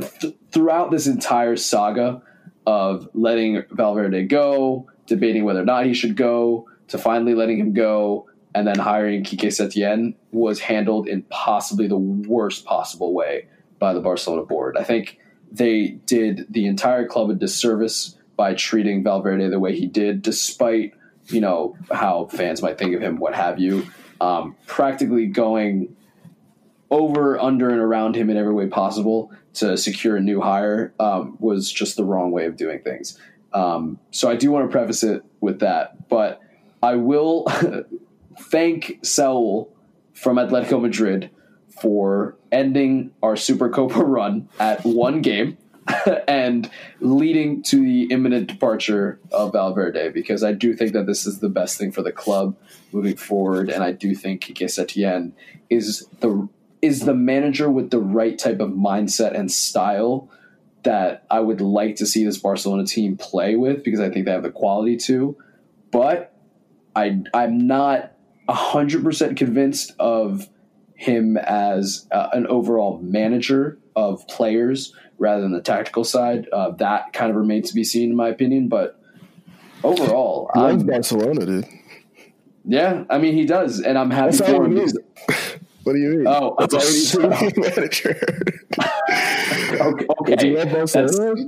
[0.00, 2.22] th- throughout this entire saga
[2.66, 7.72] of letting Valverde go, debating whether or not he should go, to finally letting him
[7.72, 13.92] go, and then hiring Quique Setien was handled in possibly the worst possible way by
[13.92, 14.76] the Barcelona board.
[14.78, 15.18] I think
[15.52, 20.94] they did the entire club a disservice by treating Valverde the way he did, despite
[21.28, 23.86] you know how fans might think of him, what have you.
[24.20, 25.94] Um, practically going
[26.90, 31.36] over, under, and around him in every way possible to secure a new hire um,
[31.40, 33.18] was just the wrong way of doing things.
[33.52, 36.40] Um, so I do want to preface it with that, but
[36.82, 37.46] I will
[38.38, 39.74] thank Saul
[40.12, 41.30] from Atletico Madrid
[41.80, 45.58] for ending our Super Copa run at one game
[46.28, 46.70] and
[47.00, 51.48] leading to the imminent departure of Valverde because I do think that this is the
[51.48, 52.56] best thing for the club
[52.92, 55.32] moving forward, and I do think Quique Setien
[55.70, 56.48] is the
[56.82, 60.30] is the manager with the right type of mindset and style
[60.82, 64.32] that I would like to see this Barcelona team play with because I think they
[64.32, 65.36] have the quality to.
[65.90, 66.34] But
[66.94, 68.12] I I'm not
[68.48, 70.48] hundred percent convinced of
[70.94, 76.48] him as uh, an overall manager of players rather than the tactical side.
[76.52, 78.68] Uh, that kind of remains to be seen, in my opinion.
[78.68, 78.98] But
[79.82, 81.68] overall, he loves Barcelona, dude.
[82.64, 84.76] Yeah, I mean he does, and I'm happy That's for him.
[85.84, 86.26] What do you mean?
[86.26, 88.18] Oh, That's you need manager.
[88.80, 90.34] okay, okay.
[90.34, 91.44] Does he love Barcelona?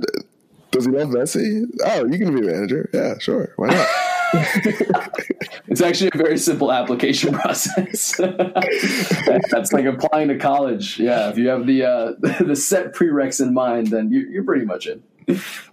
[0.71, 1.65] Does he love Messi?
[1.83, 2.89] Oh, you can be a manager.
[2.93, 3.51] Yeah, sure.
[3.57, 3.87] Why not?
[5.67, 8.15] it's actually a very simple application process.
[9.51, 10.99] That's like applying to college.
[10.99, 14.65] Yeah, if you have the uh, the set prereqs in mind, then you're, you're pretty
[14.65, 15.03] much in.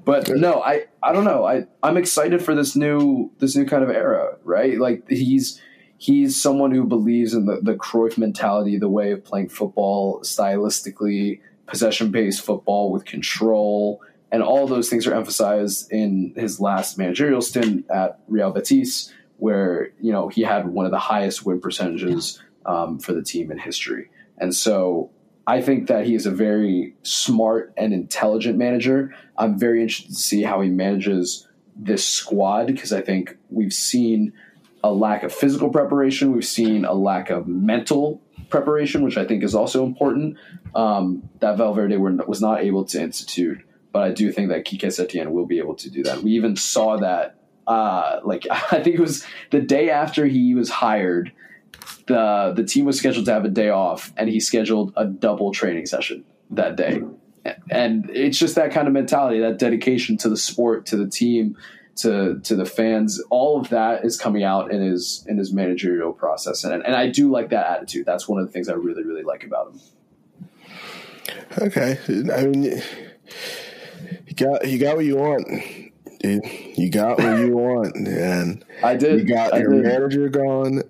[0.05, 1.45] But no, I I don't know.
[1.45, 4.79] I I'm excited for this new this new kind of era, right?
[4.79, 5.61] Like he's
[5.99, 11.41] he's someone who believes in the the Cruyff mentality, the way of playing football stylistically,
[11.67, 14.01] possession based football with control
[14.33, 19.91] and all those things are emphasized in his last managerial stint at Real Betis, where
[20.01, 23.59] you know he had one of the highest win percentages um, for the team in
[23.59, 24.11] history.
[24.39, 25.11] And so
[25.47, 29.15] I think that he is a very smart and intelligent manager.
[29.39, 31.47] I'm very interested to see how he manages
[31.77, 34.33] this squad because I think we've seen
[34.83, 39.43] a lack of physical preparation, we've seen a lack of mental preparation, which I think
[39.43, 40.37] is also important.
[40.75, 43.59] Um, that Valverde were, was not able to institute
[43.97, 46.23] but I do think that Quique Setien will be able to do that.
[46.23, 47.37] We even saw that,
[47.67, 51.33] uh, like I think it was the day after he was hired,
[52.07, 55.51] the the team was scheduled to have a day off, and he scheduled a double
[55.51, 57.01] training session that day.
[57.71, 61.57] And it's just that kind of mentality, that dedication to the sport, to the team,
[62.03, 63.19] to to the fans.
[63.31, 67.09] All of that is coming out in his in his managerial process, and and I
[67.09, 68.05] do like that attitude.
[68.05, 69.81] That's one of the things I really really like about him.
[71.63, 71.99] Okay,
[72.31, 72.83] I mean
[74.27, 75.47] you got you got what you want.
[76.21, 76.45] Dude.
[76.77, 79.21] You got what you want, and I did.
[79.21, 79.85] You got I your did.
[79.85, 80.83] manager gone.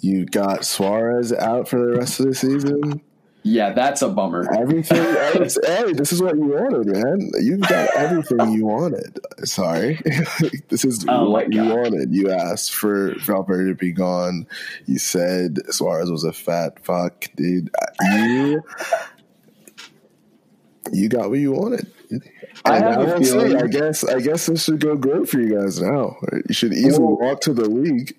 [0.00, 3.02] You got Suarez out for the rest of the season.
[3.42, 4.46] Yeah, that's a bummer.
[4.52, 5.02] Everything.
[5.64, 7.30] hey, this is what you wanted, man.
[7.40, 9.18] You got everything you wanted.
[9.44, 9.98] Sorry,
[10.68, 12.14] this is oh what you wanted.
[12.14, 14.46] You asked for Valverde to be gone.
[14.86, 17.70] You said Suarez was a fat fuck, dude.
[18.12, 18.62] You,
[20.92, 21.90] you got what you wanted.
[22.64, 24.04] I a will feeling- I guess.
[24.04, 26.16] I guess this should go great for you guys now.
[26.48, 27.18] You should easily Oh.
[27.20, 28.14] walk to the league.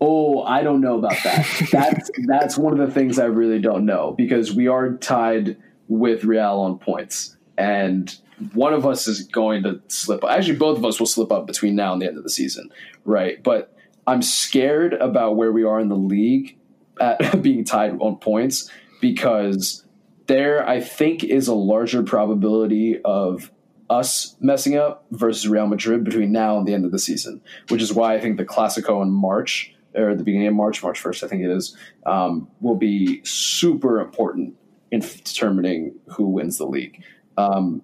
[0.00, 1.46] Oh, I don't know about that.
[1.72, 5.56] That's that's one of the things I really don't know because we are tied
[5.88, 8.14] with Real on points, and
[8.52, 10.22] one of us is going to slip.
[10.24, 12.68] Actually, both of us will slip up between now and the end of the season,
[13.06, 13.42] right?
[13.42, 13.72] But
[14.06, 16.58] I'm scared about where we are in the league
[17.00, 18.70] at being tied on points
[19.00, 19.82] because
[20.26, 23.50] there, I think, is a larger probability of
[23.88, 27.82] us messing up versus Real Madrid between now and the end of the season, which
[27.82, 31.24] is why I think the Clasico in March or the beginning of March, March 1st,
[31.24, 34.54] I think it is, um, will be super important
[34.90, 37.02] in determining who wins the league.
[37.38, 37.82] Um,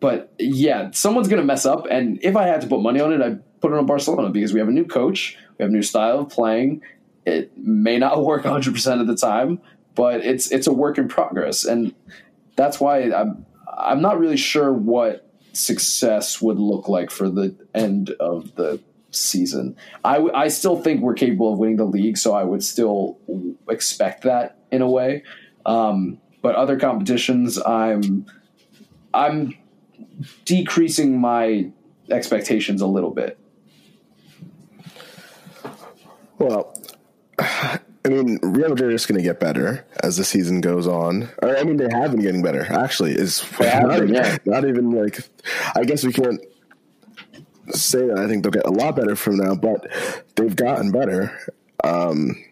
[0.00, 1.86] but yeah, someone's going to mess up.
[1.90, 4.52] And if I had to put money on it, I'd put it on Barcelona because
[4.52, 6.82] we have a new coach, we have a new style of playing.
[7.24, 9.60] It may not work 100% of the time,
[9.94, 11.64] but it's it's a work in progress.
[11.64, 11.94] And
[12.56, 18.10] that's why I'm, I'm not really sure what success would look like for the end
[18.20, 18.80] of the
[19.10, 19.76] season.
[20.04, 23.18] I, still think we're capable of winning the league, so I would still
[23.68, 25.22] expect that in a way.
[25.66, 28.26] Um, but other competitions, I'm
[29.14, 29.56] I'm
[30.44, 31.70] decreasing my
[32.10, 33.38] expectations a little bit.
[36.38, 36.76] Well,
[38.04, 41.28] I mean, Real Madrid is going to get better as the season goes on.
[41.40, 42.66] Or, I mean, they have been getting better.
[42.72, 44.38] Actually, is not, yeah.
[44.44, 45.20] not even like.
[45.76, 46.40] I guess we can't
[47.70, 48.18] say that.
[48.18, 49.86] I think they'll get a lot better from now, but
[50.34, 51.38] they've gotten better,
[51.84, 52.42] um,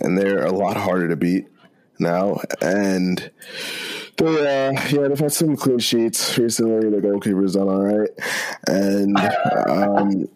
[0.00, 1.48] and they're a lot harder to beat
[1.98, 2.40] now.
[2.62, 3.30] And
[4.16, 6.88] they, uh, yeah, they've had some clean sheets recently.
[6.88, 8.10] The goalkeeper's done all right,
[8.68, 9.18] and.
[9.68, 10.28] Um,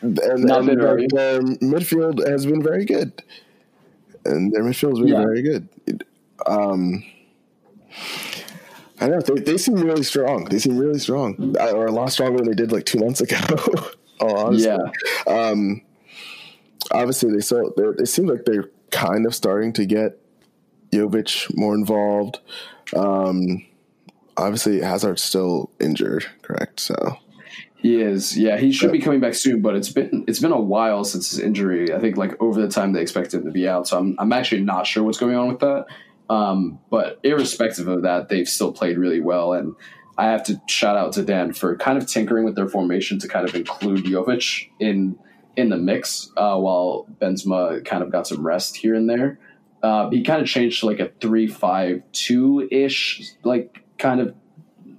[0.00, 3.20] and, and been their, very- their midfield has been very good,
[4.24, 5.20] and their midfield has been Yeah.
[5.22, 5.68] very good.
[6.46, 7.04] Um,
[9.00, 10.44] I know they, they seem really strong.
[10.46, 13.20] They seem really strong, Uh, or a lot stronger than they did like two months
[13.20, 13.36] ago.
[14.20, 14.66] oh, honestly.
[14.68, 15.32] Yeah.
[15.32, 15.82] Um,
[16.90, 17.40] obviously, they
[17.76, 20.18] they're- they seem like they're kind of starting to get
[20.92, 22.40] Jovic more involved.
[22.96, 23.64] Um,
[24.36, 26.80] obviously, Hazard's still injured, correct?
[26.80, 27.18] So.
[27.80, 28.56] He is, yeah.
[28.58, 31.38] He should be coming back soon, but it's been it's been a while since his
[31.38, 31.94] injury.
[31.94, 33.86] I think like over the time they expect him to be out.
[33.86, 35.86] So I'm I'm actually not sure what's going on with that.
[36.28, 39.76] Um, but irrespective of that, they've still played really well, and
[40.18, 43.28] I have to shout out to Dan for kind of tinkering with their formation to
[43.28, 45.16] kind of include Jovic in
[45.56, 49.38] in the mix uh, while Benzema kind of got some rest here and there.
[49.84, 54.34] Uh, he kind of changed to like a three-five-two ish, like kind of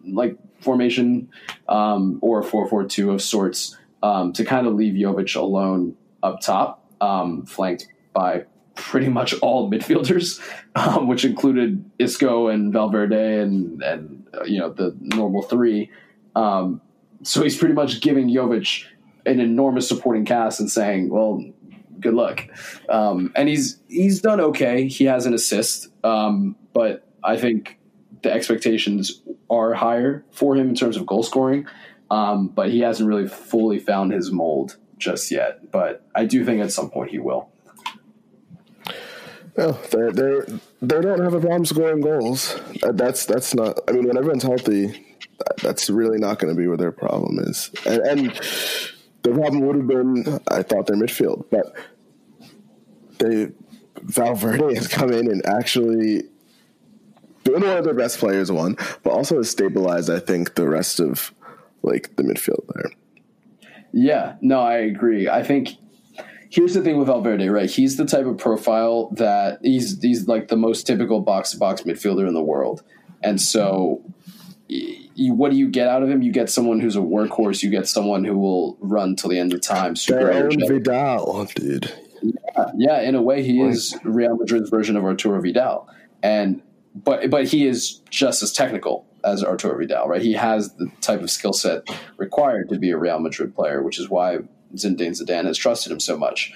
[0.08, 1.30] like formation
[1.68, 6.84] um, or a four-four-two of sorts um, to kind of leave Jovic alone up top,
[7.02, 8.46] um, flanked by
[8.76, 10.40] pretty much all midfielders,
[10.76, 15.92] um, which included Isco and Valverde and and uh, you know the normal three.
[16.36, 16.82] Um,
[17.24, 18.86] so he's pretty much giving Jovic
[19.26, 21.44] an enormous supporting cast and saying, "Well,
[22.00, 22.46] good luck."
[22.88, 24.88] Um, and he's he's done okay.
[24.88, 27.80] He has an assist, but I think
[28.22, 31.68] the expectations are higher for him in terms of goal scoring.
[32.12, 35.72] Um, but he hasn't really fully found his mold just yet.
[35.72, 37.50] But I do think at some point he will.
[39.58, 42.60] No, they they they don't have a problem scoring goals.
[42.82, 43.80] That's that's not.
[43.88, 45.06] I mean, when everyone's healthy,
[45.62, 47.72] that's really not going to be where their problem is.
[47.86, 48.32] And, and
[49.24, 51.76] the problem would have been, I thought, their midfield, but
[53.18, 53.52] they
[54.02, 56.24] Valverde has come in and actually
[57.54, 61.34] one of their best players, one, but also has stabilized, I think, the rest of
[61.84, 62.92] like the midfield there.
[63.92, 65.28] Yeah, no, I agree.
[65.30, 65.70] I think
[66.50, 67.70] here's the thing with Valverde, right?
[67.70, 71.82] He's the type of profile that he's he's like the most typical box to box
[71.84, 72.84] midfielder in the world,
[73.24, 74.04] and so.
[74.72, 76.22] You, what do you get out of him?
[76.22, 77.64] You get someone who's a workhorse.
[77.64, 79.96] You get someone who will run till the end of time.
[79.96, 81.92] Super Vidal, dude.
[82.22, 85.90] Yeah, yeah, in a way, he is Real Madrid's version of Arturo Vidal,
[86.22, 86.62] and
[86.96, 90.22] but but he is just as technical as Arturo Vidal, right?
[90.22, 91.88] He has the type of skill set
[92.18, 94.40] required to be a Real Madrid player, which is why
[94.76, 96.54] Zinedine Zidane has trusted him so much.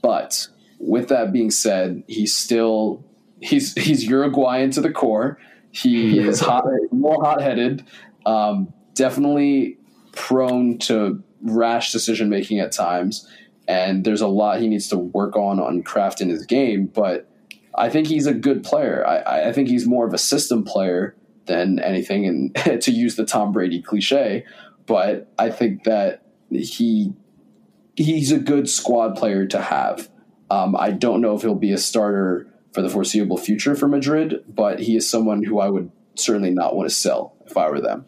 [0.00, 0.48] But
[0.78, 3.04] with that being said, he's still
[3.40, 5.38] he's he's Uruguayan to the core.
[5.70, 7.84] He is hot, more hot headed.
[8.26, 9.78] Um, definitely
[10.12, 13.28] prone to rash decision making at times,
[13.66, 16.86] and there's a lot he needs to work on on crafting his game.
[16.86, 17.28] But
[17.74, 19.06] I think he's a good player.
[19.06, 21.16] I, I think he's more of a system player
[21.46, 24.44] than anything, and to use the Tom Brady cliche.
[24.86, 27.12] But I think that he
[27.96, 30.08] he's a good squad player to have.
[30.50, 34.44] Um, I don't know if he'll be a starter for the foreseeable future for Madrid,
[34.48, 37.80] but he is someone who I would certainly not want to sell if I were
[37.80, 38.06] them.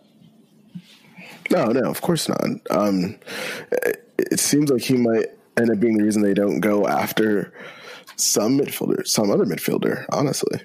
[1.51, 2.45] No, no, of course not.
[2.71, 3.19] Um,
[3.71, 7.53] it, it seems like he might end up being the reason they don't go after
[8.17, 10.07] some midfielder, some other midfielder.
[10.11, 10.61] Honestly,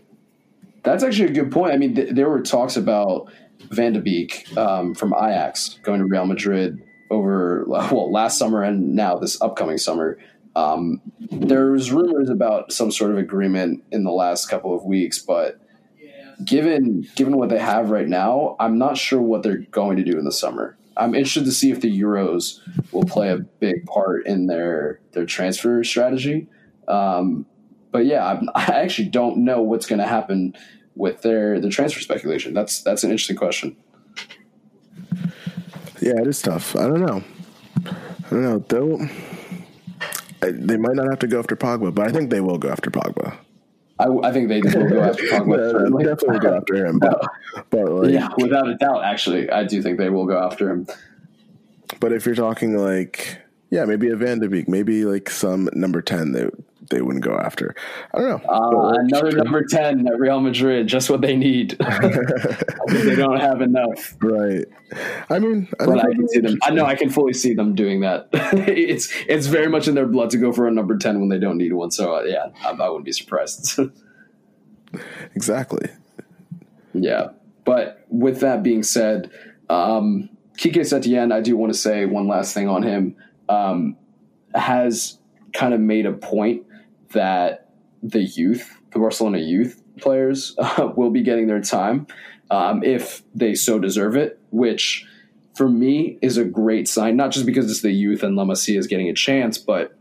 [0.83, 1.73] that's actually a good point.
[1.73, 3.31] I mean, th- there were talks about
[3.71, 6.81] Van de Beek um, from Ajax going to Real Madrid
[7.11, 10.17] over well last summer and now this upcoming summer.
[10.55, 15.59] Um, there's rumors about some sort of agreement in the last couple of weeks, but
[16.43, 20.17] given given what they have right now, I'm not sure what they're going to do
[20.17, 20.77] in the summer.
[20.97, 22.59] I'm interested to see if the Euros
[22.91, 26.47] will play a big part in their their transfer strategy.
[26.89, 27.45] Um,
[27.91, 30.55] but yeah, I'm, i actually don't know what's going to happen
[30.95, 32.53] with their their transfer speculation.
[32.53, 33.77] That's that's an interesting question.
[36.01, 36.75] Yeah, it is tough.
[36.75, 37.23] I don't know.
[37.85, 38.59] I don't know.
[38.59, 39.09] They'll,
[40.41, 42.89] they might not have to go after Pogba, but I think they will go after
[42.89, 43.37] Pogba.
[43.99, 45.99] I, I think they will go after Pogba.
[45.99, 46.99] yeah, definitely go after him.
[46.99, 47.21] But,
[47.69, 50.87] but like, yeah, without a doubt, actually, I do think they will go after him.
[51.99, 56.01] But if you're talking like, yeah, maybe a Van de Beek, maybe like some number
[56.01, 56.47] ten, they
[56.89, 57.75] they wouldn't go after.
[58.13, 58.49] I don't know.
[58.49, 61.71] Uh, another number ten at Real Madrid, just what they need.
[62.87, 64.15] they don't have enough.
[64.21, 64.65] Right.
[65.29, 66.57] I mean, I, but I can see them.
[66.63, 68.29] I know I can fully see them doing that.
[68.33, 71.39] it's it's very much in their blood to go for a number ten when they
[71.39, 71.91] don't need one.
[71.91, 73.79] So uh, yeah, I, I wouldn't be surprised.
[75.35, 75.89] exactly.
[76.93, 77.29] Yeah,
[77.65, 79.29] but with that being said,
[79.69, 83.15] um, Quique Setien, I do want to say one last thing on him.
[83.49, 83.97] Um,
[84.55, 85.19] has
[85.53, 86.63] kind of made a point
[87.11, 87.69] that
[88.01, 92.07] the youth, the Barcelona youth players, uh, will be getting their time
[92.51, 95.05] um, if they so deserve it, which
[95.55, 98.77] for me is a great sign, not just because it's the youth and La Masia
[98.77, 99.95] is getting a chance, but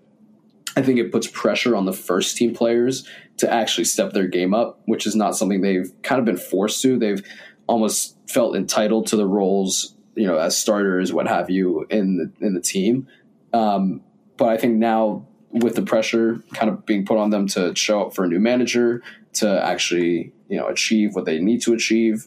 [0.77, 3.07] I think it puts pressure on the first team players
[3.39, 6.81] to actually step their game up, which is not something they've kind of been forced
[6.83, 6.99] to.
[6.99, 7.23] They've
[7.67, 12.47] almost felt entitled to the roles, you know, as starters, what have you, in the
[12.47, 13.09] in the team.
[13.53, 14.03] Um,
[14.37, 18.03] but I think now with the pressure kind of being put on them to show
[18.03, 19.03] up for a new manager
[19.35, 22.27] to actually you know achieve what they need to achieve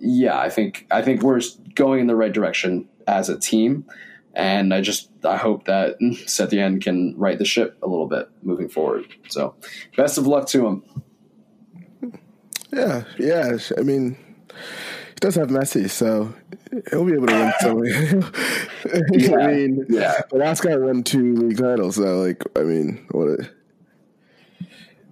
[0.00, 1.40] yeah i think i think we're
[1.74, 3.84] going in the right direction as a team.
[4.34, 8.68] And i just i hope that Setien can right the ship a little bit moving
[8.68, 9.06] forward.
[9.28, 9.54] So
[9.96, 10.82] best of luck to him.
[12.72, 14.16] Yeah yeah i mean
[15.22, 16.34] does have messi so
[16.90, 17.84] he'll be able to win some.
[19.12, 20.20] yeah, I mean, yeah.
[20.30, 23.28] The last guy won two league titles, so like, I mean, what?
[23.28, 23.50] A,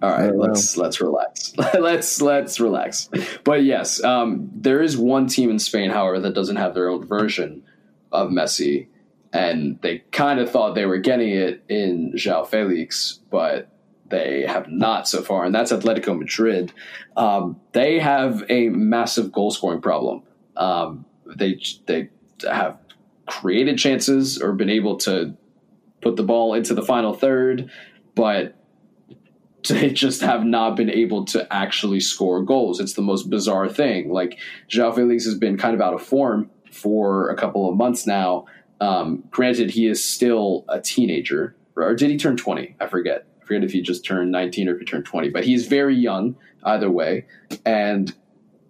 [0.01, 0.83] All right, let's know.
[0.83, 1.53] let's relax.
[1.79, 3.09] let's let's relax.
[3.43, 7.05] But yes, um, there is one team in Spain, however, that doesn't have their own
[7.05, 7.63] version
[8.11, 8.87] of Messi,
[9.31, 13.69] and they kind of thought they were getting it in João Felix, but
[14.11, 16.71] they have not so far, and that's Atletico Madrid.
[17.17, 20.23] Um, they have a massive goal scoring problem.
[20.55, 21.05] Um,
[21.35, 22.09] they they
[22.49, 22.77] have
[23.25, 25.35] created chances or been able to
[26.01, 27.71] put the ball into the final third,
[28.15, 28.55] but
[29.69, 32.79] they just have not been able to actually score goals.
[32.79, 34.11] It's the most bizarre thing.
[34.11, 34.37] Like
[34.69, 38.45] João Felix has been kind of out of form for a couple of months now.
[38.79, 42.75] Um, granted, he is still a teenager, or did he turn twenty?
[42.79, 43.27] I forget.
[43.51, 45.29] Forget if he just turned nineteen or if he turned twenty.
[45.29, 47.25] But he's very young either way,
[47.65, 48.15] and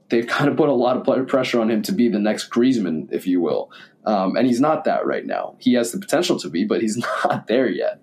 [0.09, 3.07] they've kind of put a lot of pressure on him to be the next Griezmann,
[3.11, 3.71] if you will.
[4.05, 5.55] Um, and he's not that right now.
[5.59, 8.01] He has the potential to be, but he's not there yet.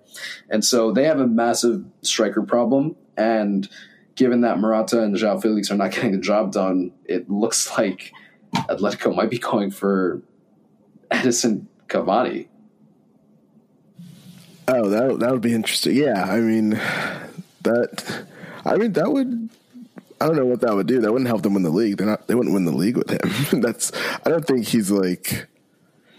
[0.49, 2.95] And so they have a massive striker problem.
[3.17, 3.67] And
[4.15, 8.13] given that Morata and João Felix are not getting the job done, it looks like
[8.55, 10.21] Atletico might be going for
[11.11, 12.47] Edinson Cavani.
[14.69, 15.95] Oh, that that would be interesting.
[15.95, 16.71] Yeah, I mean
[17.63, 18.25] that.
[18.65, 19.49] I mean that would.
[20.21, 20.99] I don't know what that would do.
[20.99, 21.97] That wouldn't help them win the league.
[21.97, 22.27] They're not.
[22.27, 23.61] They wouldn't win the league with him.
[23.61, 23.91] That's.
[24.25, 25.47] I don't think he's like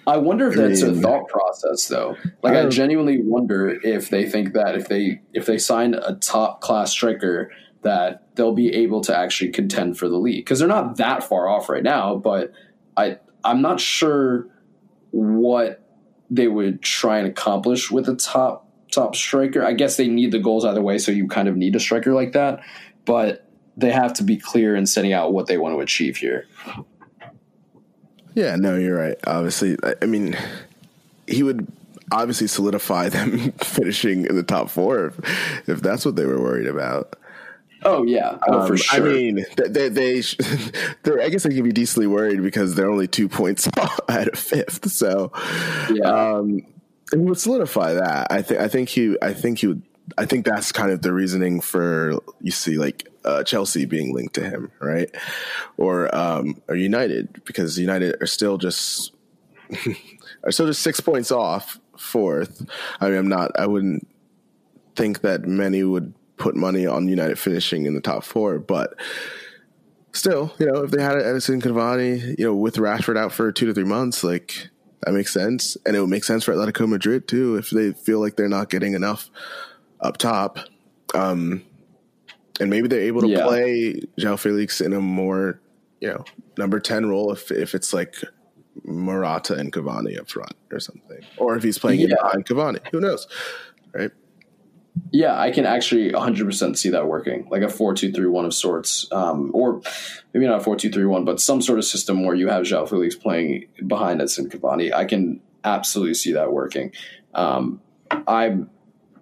[0.07, 2.17] I wonder if that's a thought process though.
[2.43, 6.17] Like I, I genuinely wonder if they think that if they if they sign a
[6.17, 10.69] top class striker that they'll be able to actually contend for the league because they're
[10.69, 12.53] not that far off right now, but
[12.97, 14.49] I I'm not sure
[15.13, 15.85] what
[16.31, 19.65] they would try and accomplish with a top top striker.
[19.65, 22.13] I guess they need the goals either way, so you kind of need a striker
[22.13, 22.63] like that,
[23.05, 26.47] but they have to be clear in setting out what they want to achieve here.
[28.35, 29.17] Yeah, no, you're right.
[29.27, 30.37] Obviously, I mean,
[31.27, 31.67] he would
[32.13, 36.67] obviously solidify them finishing in the top four if, if that's what they were worried
[36.67, 37.17] about.
[37.83, 39.09] Oh yeah, oh, um, for sure.
[39.09, 40.19] I mean, they, they, they
[41.23, 43.69] I guess they can be decently worried because they're only two points
[44.09, 44.91] out of fifth.
[44.91, 45.33] So,
[45.91, 46.63] yeah, um,
[47.13, 48.29] it would solidify that.
[48.31, 48.61] I think.
[48.61, 49.17] I think he.
[49.23, 49.83] I think he would.
[50.19, 54.35] I think that's kind of the reasoning for you see like uh, Chelsea being linked
[54.35, 55.15] to him, right?
[55.77, 59.13] Or um, or United because United are still just
[60.45, 62.67] are still just six points off fourth.
[63.01, 63.53] I mean, I'm not.
[63.59, 64.07] I wouldn't
[64.97, 68.95] think that many would put money on United finishing in the top four, but
[70.13, 73.67] still, you know, if they had Edinson Cavani, you know, with Rashford out for two
[73.67, 74.69] to three months, like
[75.03, 78.19] that makes sense, and it would make sense for Atletico Madrid too if they feel
[78.19, 79.31] like they're not getting enough
[80.01, 80.59] up top.
[81.15, 81.63] Um,
[82.59, 83.45] and maybe they're able to yeah.
[83.45, 85.61] play João Felix in a more,
[86.01, 86.25] you know,
[86.59, 88.17] number ten role if if it's like
[88.85, 92.15] Morata and Cavani up front or something, or if he's playing yeah.
[92.21, 93.27] behind Cavani, who knows,
[93.93, 94.11] right?
[95.13, 99.81] Yeah, I can actually 100% see that working, like a four-two-three-one of sorts, um, or
[100.33, 103.67] maybe not a four-two-three-one, but some sort of system where you have João Felix playing
[103.87, 104.93] behind Edinson Cavani.
[104.93, 106.93] I can absolutely see that working.
[107.35, 107.81] Um,
[108.27, 108.71] I'm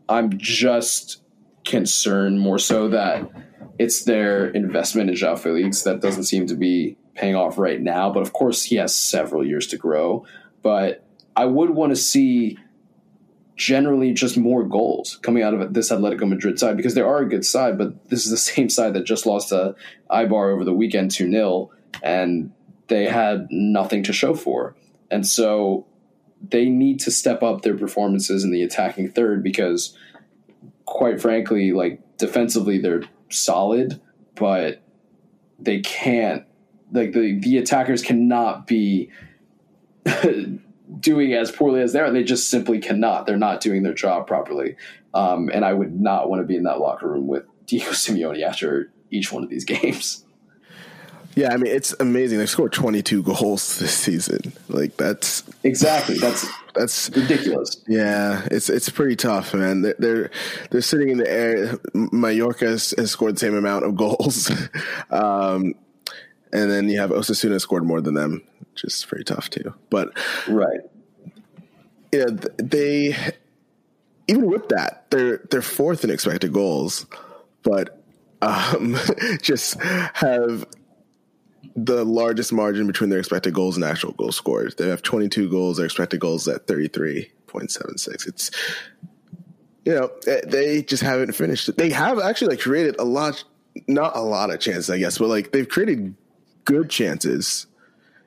[0.09, 1.23] I'm just
[1.65, 3.31] concerned more so that
[3.79, 8.11] it's their investment in João Felix that doesn't seem to be paying off right now.
[8.11, 10.25] But of course, he has several years to grow.
[10.63, 11.05] But
[11.37, 12.59] I would want to see
[13.59, 17.29] generally just more goals coming out of this Atletico Madrid side because they are a
[17.29, 19.75] good side, but this is the same side that just lost to
[20.11, 21.71] Eibar over the weekend 2 0,
[22.03, 22.53] and
[22.87, 24.75] they had nothing to show for.
[25.11, 25.87] And so
[26.41, 29.97] they need to step up their performances in the attacking third because
[30.85, 34.01] quite frankly, like defensively, they're solid,
[34.37, 34.81] but
[35.59, 36.45] they can't.
[36.93, 39.11] Like the the attackers cannot be
[41.01, 42.11] doing as poorly as they are.
[42.11, 43.27] They just simply cannot.
[43.27, 44.77] They're not doing their job properly.
[45.15, 48.43] Um, and I would not want to be in that locker room with Diego Simeone
[48.43, 50.25] after each one of these games.
[51.35, 52.39] Yeah, I mean it's amazing.
[52.39, 54.53] They scored 22 goals this season.
[54.69, 57.81] Like that's exactly that's that's ridiculous.
[57.87, 59.83] Yeah, it's it's pretty tough, man.
[59.83, 60.31] They're they're,
[60.71, 61.79] they're sitting in the air.
[61.95, 64.51] Mallorca has, has scored the same amount of goals,
[65.11, 65.75] um,
[66.53, 68.43] and then you have Osasuna scored more than them,
[68.73, 69.75] which is pretty tough too.
[69.91, 70.17] But
[70.49, 70.81] right,
[72.13, 72.27] yeah,
[72.57, 73.17] they
[74.29, 77.07] even with that they're they're fourth in expected goals,
[77.63, 78.03] but
[78.43, 78.97] um,
[79.43, 80.67] just have
[81.75, 84.77] the largest margin between their expected goals and actual goals scored.
[84.79, 85.77] They have 22 goals.
[85.77, 88.27] Their expected goals at 33.76.
[88.27, 88.51] It's
[89.85, 90.11] you know
[90.47, 91.75] they just haven't finished.
[91.77, 93.43] They have actually like created a lot,
[93.87, 96.15] not a lot of chances, I guess, but like they've created
[96.69, 97.67] good chances.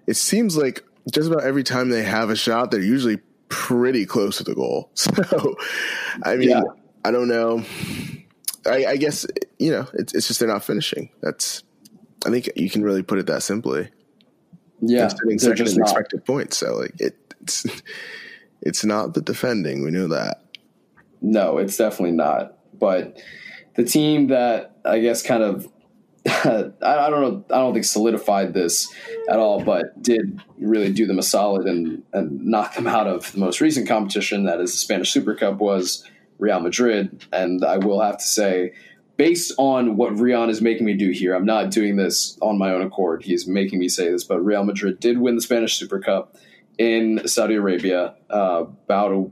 [0.08, 0.84] It seems like
[1.14, 3.20] just about every time they have a shot, they're usually
[3.50, 4.90] pretty close to the goal.
[4.96, 5.56] So,
[6.24, 6.64] I mean, yeah.
[7.06, 7.64] I don't know.
[8.66, 9.26] I, I guess
[9.60, 11.10] you know it's it's just they're not finishing.
[11.22, 11.64] That's
[12.26, 13.90] I think you can really put it that simply.
[14.82, 16.58] Yeah, they're second just expected points.
[16.58, 17.66] So like it, it's
[18.62, 19.84] it's not the defending.
[19.84, 20.42] We knew that.
[21.22, 22.58] No, it's definitely not.
[22.78, 23.22] But
[23.76, 25.68] the team that I guess kind of
[26.28, 28.94] I, don't know I don't think solidified this
[29.28, 33.32] at all, but did really do them a solid and and knock them out of
[33.32, 36.08] the most recent competition that is the Spanish Super Cup was
[36.38, 37.26] Real Madrid.
[37.34, 38.74] And I will have to say,
[39.18, 42.72] based on what Rion is making me do here, I'm not doing this on my
[42.72, 43.24] own accord.
[43.24, 46.36] He's making me say this, but Real Madrid did win the Spanish Super Cup
[46.78, 49.32] in Saudi Arabia uh, about a,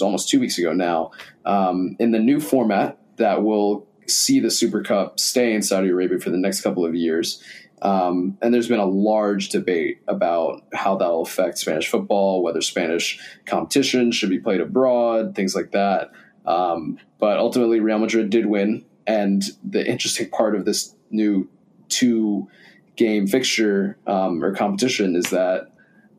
[0.00, 1.10] almost two weeks ago now
[1.44, 6.18] um, in the new format that will see the Super Cup stay in Saudi Arabia
[6.18, 7.42] for the next couple of years.
[7.82, 13.18] Um, and there's been a large debate about how that'll affect Spanish football, whether Spanish
[13.44, 16.10] competition should be played abroad, things like that.
[16.46, 18.84] Um, but ultimately, Real Madrid did win.
[19.06, 21.48] And the interesting part of this new
[21.88, 22.48] two
[22.96, 25.70] game fixture um, or competition is that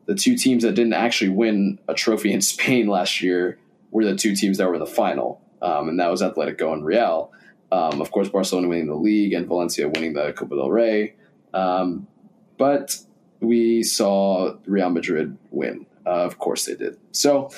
[0.06, 3.58] the two teams that didn't actually win a trophy in Spain last year
[3.90, 5.40] were the two teams that were in the final.
[5.62, 7.32] Um, and that was Atletico and Real.
[7.72, 11.14] Um, of course, Barcelona winning the league and Valencia winning the Copa del Rey.
[11.52, 12.06] Um,
[12.58, 12.96] but
[13.40, 15.86] we saw Real Madrid win.
[16.06, 16.98] Uh, of course, they did.
[17.12, 17.50] So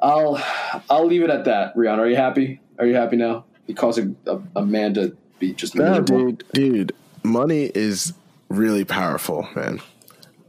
[0.00, 0.42] I'll
[0.88, 1.74] I'll leave it at that.
[1.76, 2.60] Rihanna, are you happy?
[2.78, 3.44] Are you happy now?
[3.66, 6.44] You causing a, a, man to be just no, dude.
[6.52, 6.92] Dude,
[7.22, 8.12] money is
[8.48, 9.80] really powerful, man.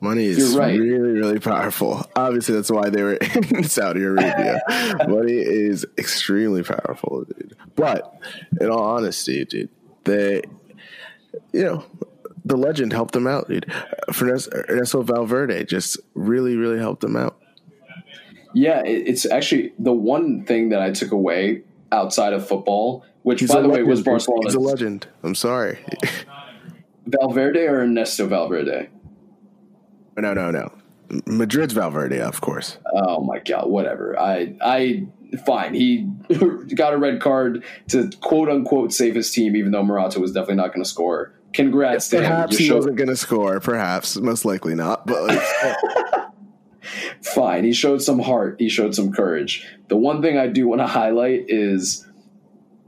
[0.03, 0.77] Money is right.
[0.77, 2.05] really, really powerful.
[2.17, 3.13] Obviously, that's why they were
[3.51, 4.61] in Saudi Arabia.
[5.07, 7.52] Money is extremely powerful, dude.
[7.75, 8.17] But
[8.61, 9.69] in all honesty, dude,
[10.03, 10.41] they,
[11.51, 11.85] you know,
[12.45, 13.71] the legend helped them out, dude.
[14.21, 17.39] Ernesto Valverde just really, really helped them out.
[18.53, 23.49] Yeah, it's actually the one thing that I took away outside of football, which He's
[23.49, 23.87] by the legend.
[23.87, 24.41] way was Barcelona.
[24.45, 25.07] He's a legend.
[25.23, 25.79] I'm sorry.
[27.07, 28.89] Valverde or Ernesto Valverde?
[30.17, 30.71] No, no, no.
[31.25, 32.77] Madrid's Valverde, of course.
[32.93, 34.19] Oh my god, whatever.
[34.19, 35.07] I I
[35.45, 35.73] fine.
[35.73, 36.07] He
[36.75, 40.55] got a red card to quote unquote save his team, even though Morata was definitely
[40.55, 41.33] not going to score.
[41.53, 42.37] Congrats yeah, to perhaps him.
[42.37, 43.59] Perhaps he showed- wasn't going to score.
[43.59, 45.05] Perhaps, most likely not.
[45.05, 46.27] But like,
[47.21, 47.63] fine.
[47.63, 48.55] He showed some heart.
[48.59, 49.65] He showed some courage.
[49.87, 52.07] The one thing I do want to highlight is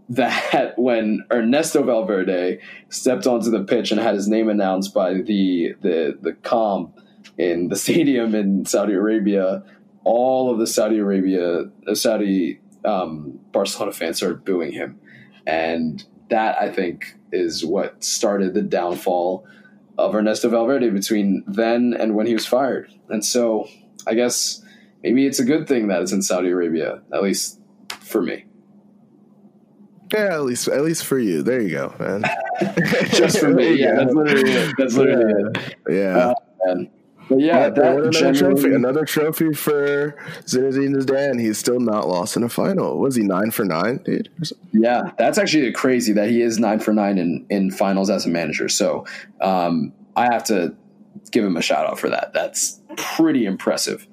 [0.09, 2.59] that when Ernesto Valverde
[2.89, 6.93] stepped onto the pitch and had his name announced by the the the com
[7.37, 9.63] in the stadium in Saudi Arabia,
[10.03, 14.99] all of the Saudi Arabia uh, Saudi um, Barcelona fans started booing him,
[15.47, 19.45] and that I think is what started the downfall
[19.97, 22.91] of Ernesto Valverde between then and when he was fired.
[23.09, 23.67] And so
[24.07, 24.63] I guess
[25.03, 27.59] maybe it's a good thing that it's in Saudi Arabia, at least
[28.01, 28.45] for me.
[30.13, 31.41] Yeah, at least at least for you.
[31.41, 32.23] There you go, man.
[33.11, 33.75] Just for me.
[33.75, 34.75] Yeah, that's literally it.
[34.77, 35.61] That's literally yeah.
[35.61, 35.75] it.
[35.89, 36.33] Yeah.
[36.69, 36.75] Uh,
[37.29, 38.73] but yeah, yeah that another trophy.
[38.73, 41.39] Another trophy for Zinedine Zidane.
[41.39, 42.99] He's still not lost in a final.
[42.99, 44.29] Was he nine for nine, dude?
[44.71, 48.29] Yeah, that's actually crazy that he is nine for nine in in finals as a
[48.29, 48.69] manager.
[48.69, 49.05] So
[49.41, 50.75] um, I have to
[51.31, 52.33] give him a shout out for that.
[52.33, 54.07] That's pretty impressive.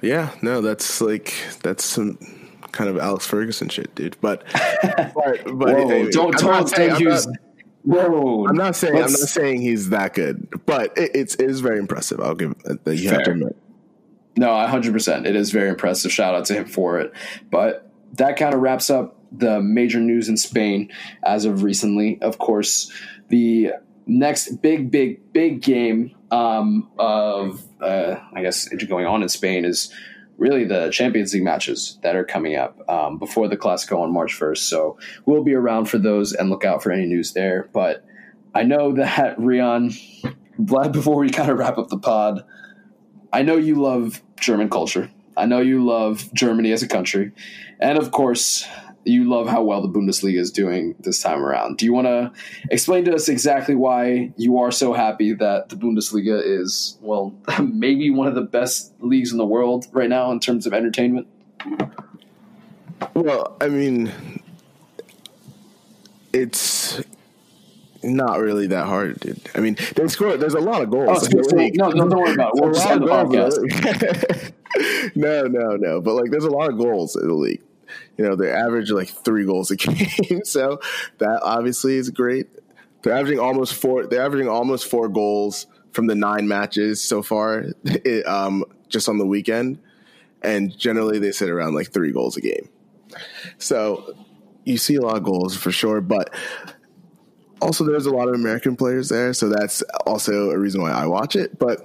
[0.00, 2.18] Yeah, no, that's like that's some
[2.72, 4.16] kind of Alex Ferguson shit, dude.
[4.20, 4.44] But
[4.82, 7.26] but, but Whoa, hey, don't don't, don't use.
[8.48, 11.78] I'm not saying I'm not saying he's that good, but it, it's it is very
[11.78, 12.20] impressive.
[12.20, 13.18] I'll give that you Fair.
[13.18, 13.56] have to admit.
[14.36, 14.92] No, 100.
[14.92, 16.12] percent It is very impressive.
[16.12, 17.12] Shout out to him for it.
[17.50, 22.20] But that kind of wraps up the major news in Spain as of recently.
[22.22, 22.92] Of course,
[23.28, 23.72] the
[24.06, 29.92] next big, big, big game um, of uh, I guess going on in Spain is
[30.42, 34.36] really the Champions League matches that are coming up um, before the Clasico on March
[34.38, 34.58] 1st.
[34.58, 37.70] So we'll be around for those and look out for any news there.
[37.72, 38.04] But
[38.52, 39.90] I know that Rion,
[40.60, 42.44] Vlad, before we kind of wrap up the pod,
[43.32, 45.10] I know you love German culture.
[45.36, 47.30] I know you love Germany as a country.
[47.80, 48.66] And of course,
[49.04, 51.78] you love how well the Bundesliga is doing this time around.
[51.78, 52.32] Do you want to
[52.70, 58.10] explain to us exactly why you are so happy that the Bundesliga is, well, maybe
[58.10, 61.26] one of the best leagues in the world right now in terms of entertainment?
[63.14, 64.12] Well, I mean,
[66.32, 67.02] it's
[68.02, 69.40] not really that hard, dude.
[69.54, 70.36] I mean, they score.
[70.36, 71.28] There's a lot of goals.
[71.28, 72.62] Oh, no, no, don't worry about it.
[72.62, 74.52] We'll just the podcast.
[75.16, 76.00] no, no, no.
[76.00, 77.62] But like, there's a lot of goals in the league
[78.16, 80.44] you know, they average like three goals a game.
[80.44, 80.80] so
[81.18, 82.48] that obviously is great.
[83.02, 84.06] They're averaging almost four.
[84.06, 89.18] They're averaging almost four goals from the nine matches so far, it, um, just on
[89.18, 89.78] the weekend.
[90.42, 92.68] And generally, they sit around like three goals a game.
[93.58, 94.14] So
[94.64, 96.34] you see a lot of goals for sure, but
[97.60, 101.06] also there's a lot of American players there, so that's also a reason why I
[101.06, 101.58] watch it.
[101.58, 101.84] But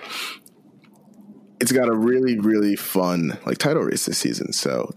[1.60, 4.54] it's got a really really fun like title race this season.
[4.54, 4.94] So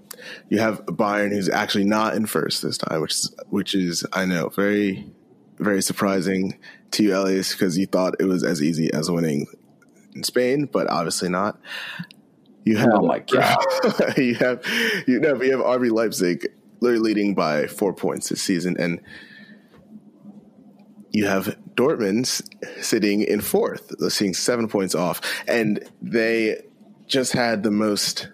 [0.49, 4.25] you have Bayern who's actually not in first this time, which is which is I
[4.25, 5.11] know very
[5.59, 6.59] very surprising
[6.93, 9.47] to you, Elyas, because you thought it was as easy as winning
[10.15, 11.61] in Spain, but obviously not.
[12.65, 13.57] You have, oh my god!
[14.17, 14.65] you have
[15.07, 16.47] you know you have RB Leipzig
[16.81, 19.01] literally leading by four points this season, and
[21.11, 22.27] you have Dortmund
[22.83, 26.63] sitting in fourth, seeing seven points off, and they
[27.07, 28.29] just had the most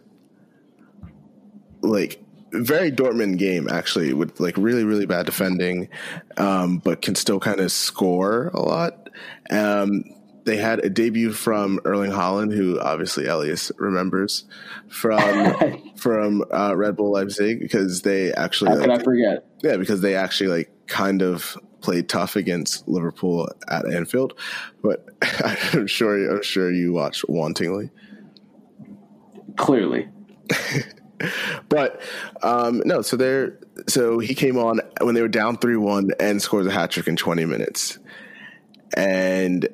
[1.83, 2.23] like
[2.53, 5.89] very Dortmund game actually with like really really bad defending,
[6.37, 9.11] um, but can still kind of score a lot.
[9.51, 10.05] Um,
[10.45, 14.45] they had a debut from Erling Haaland, who obviously Elyas remembers
[14.89, 19.45] from from uh, Red Bull Leipzig because they actually how like, I forget?
[19.63, 24.39] Yeah, because they actually like kind of played tough against Liverpool at Anfield,
[24.83, 25.05] but
[25.75, 27.91] I'm sure I'm sure you watched wantingly.
[29.57, 30.09] Clearly.
[31.69, 32.01] but
[32.43, 36.41] um, no, so they're so he came on when they were down three one and
[36.41, 37.99] scores a hat trick in 20 minutes,
[38.97, 39.69] and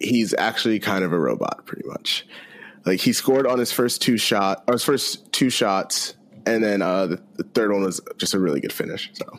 [0.00, 2.26] he's actually kind of a robot, pretty much.
[2.84, 6.14] Like he scored on his first two shot, or his first two shots,
[6.46, 9.10] and then uh, the, the third one was just a really good finish.
[9.12, 9.38] So,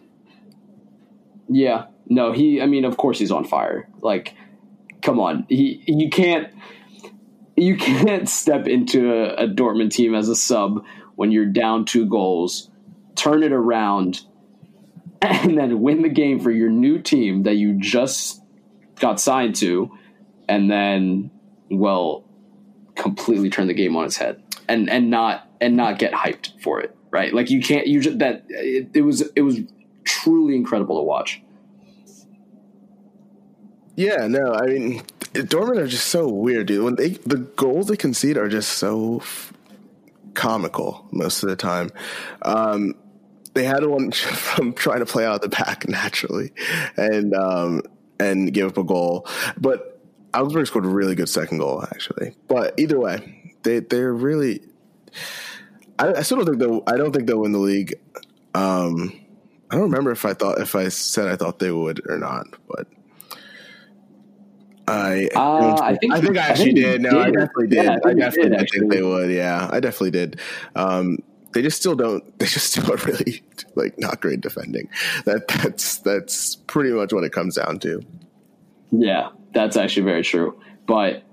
[1.47, 2.61] yeah, no, he.
[2.61, 3.89] I mean, of course, he's on fire.
[4.01, 4.36] Like,
[5.01, 5.84] come on, he.
[5.88, 6.53] You can't.
[7.60, 10.84] You can't step into a, a Dortmund team as a sub
[11.16, 12.70] when you're down two goals,
[13.16, 14.22] turn it around,
[15.22, 18.41] and then win the game for your new team that you just
[18.99, 19.91] got signed to
[20.47, 21.32] and then
[21.70, 22.26] well
[22.95, 26.82] completely turn the game on its head and and not and not get hyped for
[26.82, 27.34] it right?
[27.34, 29.60] Like you can't you just that it, it was it was
[30.03, 31.41] truly incredible to watch.
[33.95, 35.03] Yeah no i mean
[35.34, 39.19] Dortmund are just so weird dude when they the goals they concede are just so
[39.19, 39.53] f-
[40.34, 41.91] comical most of the time
[42.43, 42.95] um
[43.53, 46.51] they had one from trying to play out of the back naturally
[46.97, 47.82] and um
[48.19, 49.27] and give up a goal
[49.57, 49.99] but
[50.34, 52.36] Augsburg scored a really good second goal, actually.
[52.47, 54.61] But either way, they they're really.
[55.97, 56.84] I, I still don't think they'll.
[56.88, 57.95] I don't think they'll win the league.
[58.53, 59.19] Um,
[59.69, 62.47] I don't remember if I thought if I said I thought they would or not,
[62.67, 62.88] but
[64.89, 67.01] I uh, I think I think I actually did.
[67.01, 67.19] No, did.
[67.19, 67.83] I definitely did.
[67.83, 69.31] Yeah, I, I definitely did, think they would.
[69.31, 70.39] Yeah, I definitely did.
[70.75, 71.19] Um,
[71.53, 72.23] they just still don't.
[72.39, 73.43] They just still are really
[73.75, 74.89] like not great defending.
[75.25, 78.01] That that's that's pretty much what it comes down to.
[78.91, 80.59] Yeah, that's actually very true.
[80.87, 81.23] But,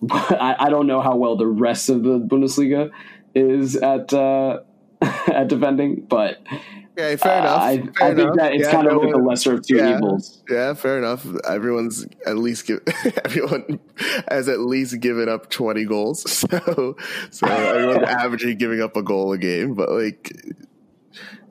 [0.00, 2.92] but I, I, don't know how well the rest of the Bundesliga
[3.34, 4.60] is at uh,
[5.00, 6.02] at defending.
[6.02, 6.38] But
[7.00, 7.60] okay, fair uh, enough.
[7.60, 8.16] I, fair I enough.
[8.16, 10.42] think that it's yeah, kind no of like the lesser of two yeah, evils.
[10.48, 11.26] Yeah, fair enough.
[11.44, 12.80] Everyone's at least give
[13.24, 13.80] everyone
[14.28, 16.44] has at least given up twenty goals.
[16.50, 16.96] So
[17.30, 19.74] so everyone's averaging giving up a goal a game.
[19.74, 20.32] But like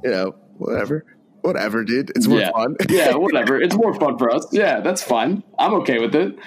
[0.04, 1.06] you know whatever
[1.42, 2.12] whatever, dude.
[2.16, 2.52] It's more yeah.
[2.52, 2.76] fun.
[2.90, 3.62] yeah, whatever.
[3.62, 4.48] It's more fun for us.
[4.52, 5.44] Yeah, that's fine.
[5.58, 6.38] I'm okay with it.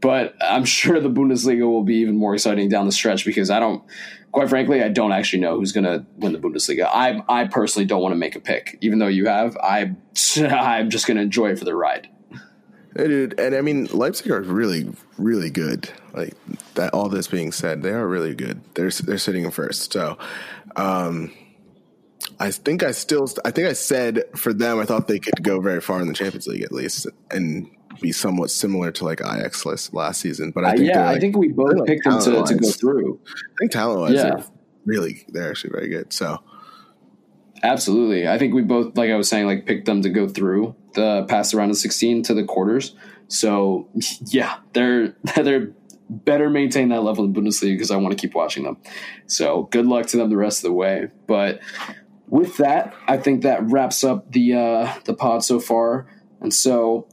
[0.00, 3.60] But I'm sure the Bundesliga will be even more exciting down the stretch because I
[3.60, 3.84] don't,
[4.32, 6.88] quite frankly, I don't actually know who's going to win the Bundesliga.
[6.92, 9.56] I, I personally don't want to make a pick, even though you have.
[9.58, 9.94] I,
[10.38, 12.08] I'm just going to enjoy it for the ride.
[12.96, 15.90] Hey, dude, and I mean Leipzig are really, really good.
[16.12, 16.34] Like
[16.74, 16.92] that.
[16.92, 18.60] All this being said, they are really good.
[18.74, 19.94] They're they're sitting in first.
[19.94, 20.18] So,
[20.76, 21.32] um,
[22.38, 25.58] I think I still, I think I said for them, I thought they could go
[25.60, 27.70] very far in the Champions League at least, and
[28.02, 30.50] be somewhat similar to like Ajax last, last season.
[30.50, 32.42] But I uh, think uh, yeah, like, I think we both like picked them to,
[32.44, 33.20] to, go through.
[33.26, 34.42] I think talent wise, yeah.
[34.84, 36.12] really, they're actually very good.
[36.12, 36.42] So,
[37.62, 40.74] absolutely, I think we both, like I was saying, like picked them to go through
[40.94, 42.94] the past around the round of sixteen to the quarters.
[43.28, 43.88] So,
[44.26, 45.72] yeah, they're they're
[46.10, 48.76] better maintain that level in Bundesliga because I want to keep watching them.
[49.26, 51.60] So, good luck to them the rest of the way, but
[52.32, 56.06] with that, I think that wraps up the uh, the pod so far.
[56.40, 57.06] And so,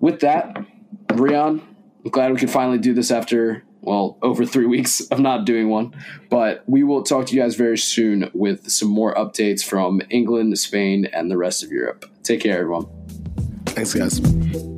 [0.00, 0.64] with that,
[1.12, 1.62] Rion,
[2.04, 5.68] I'm glad we could finally do this after well over three weeks of not doing
[5.68, 5.94] one.
[6.30, 10.58] But we will talk to you guys very soon with some more updates from England,
[10.58, 12.10] Spain, and the rest of Europe.
[12.22, 12.86] Take care, everyone.
[13.66, 14.73] Thanks, guys.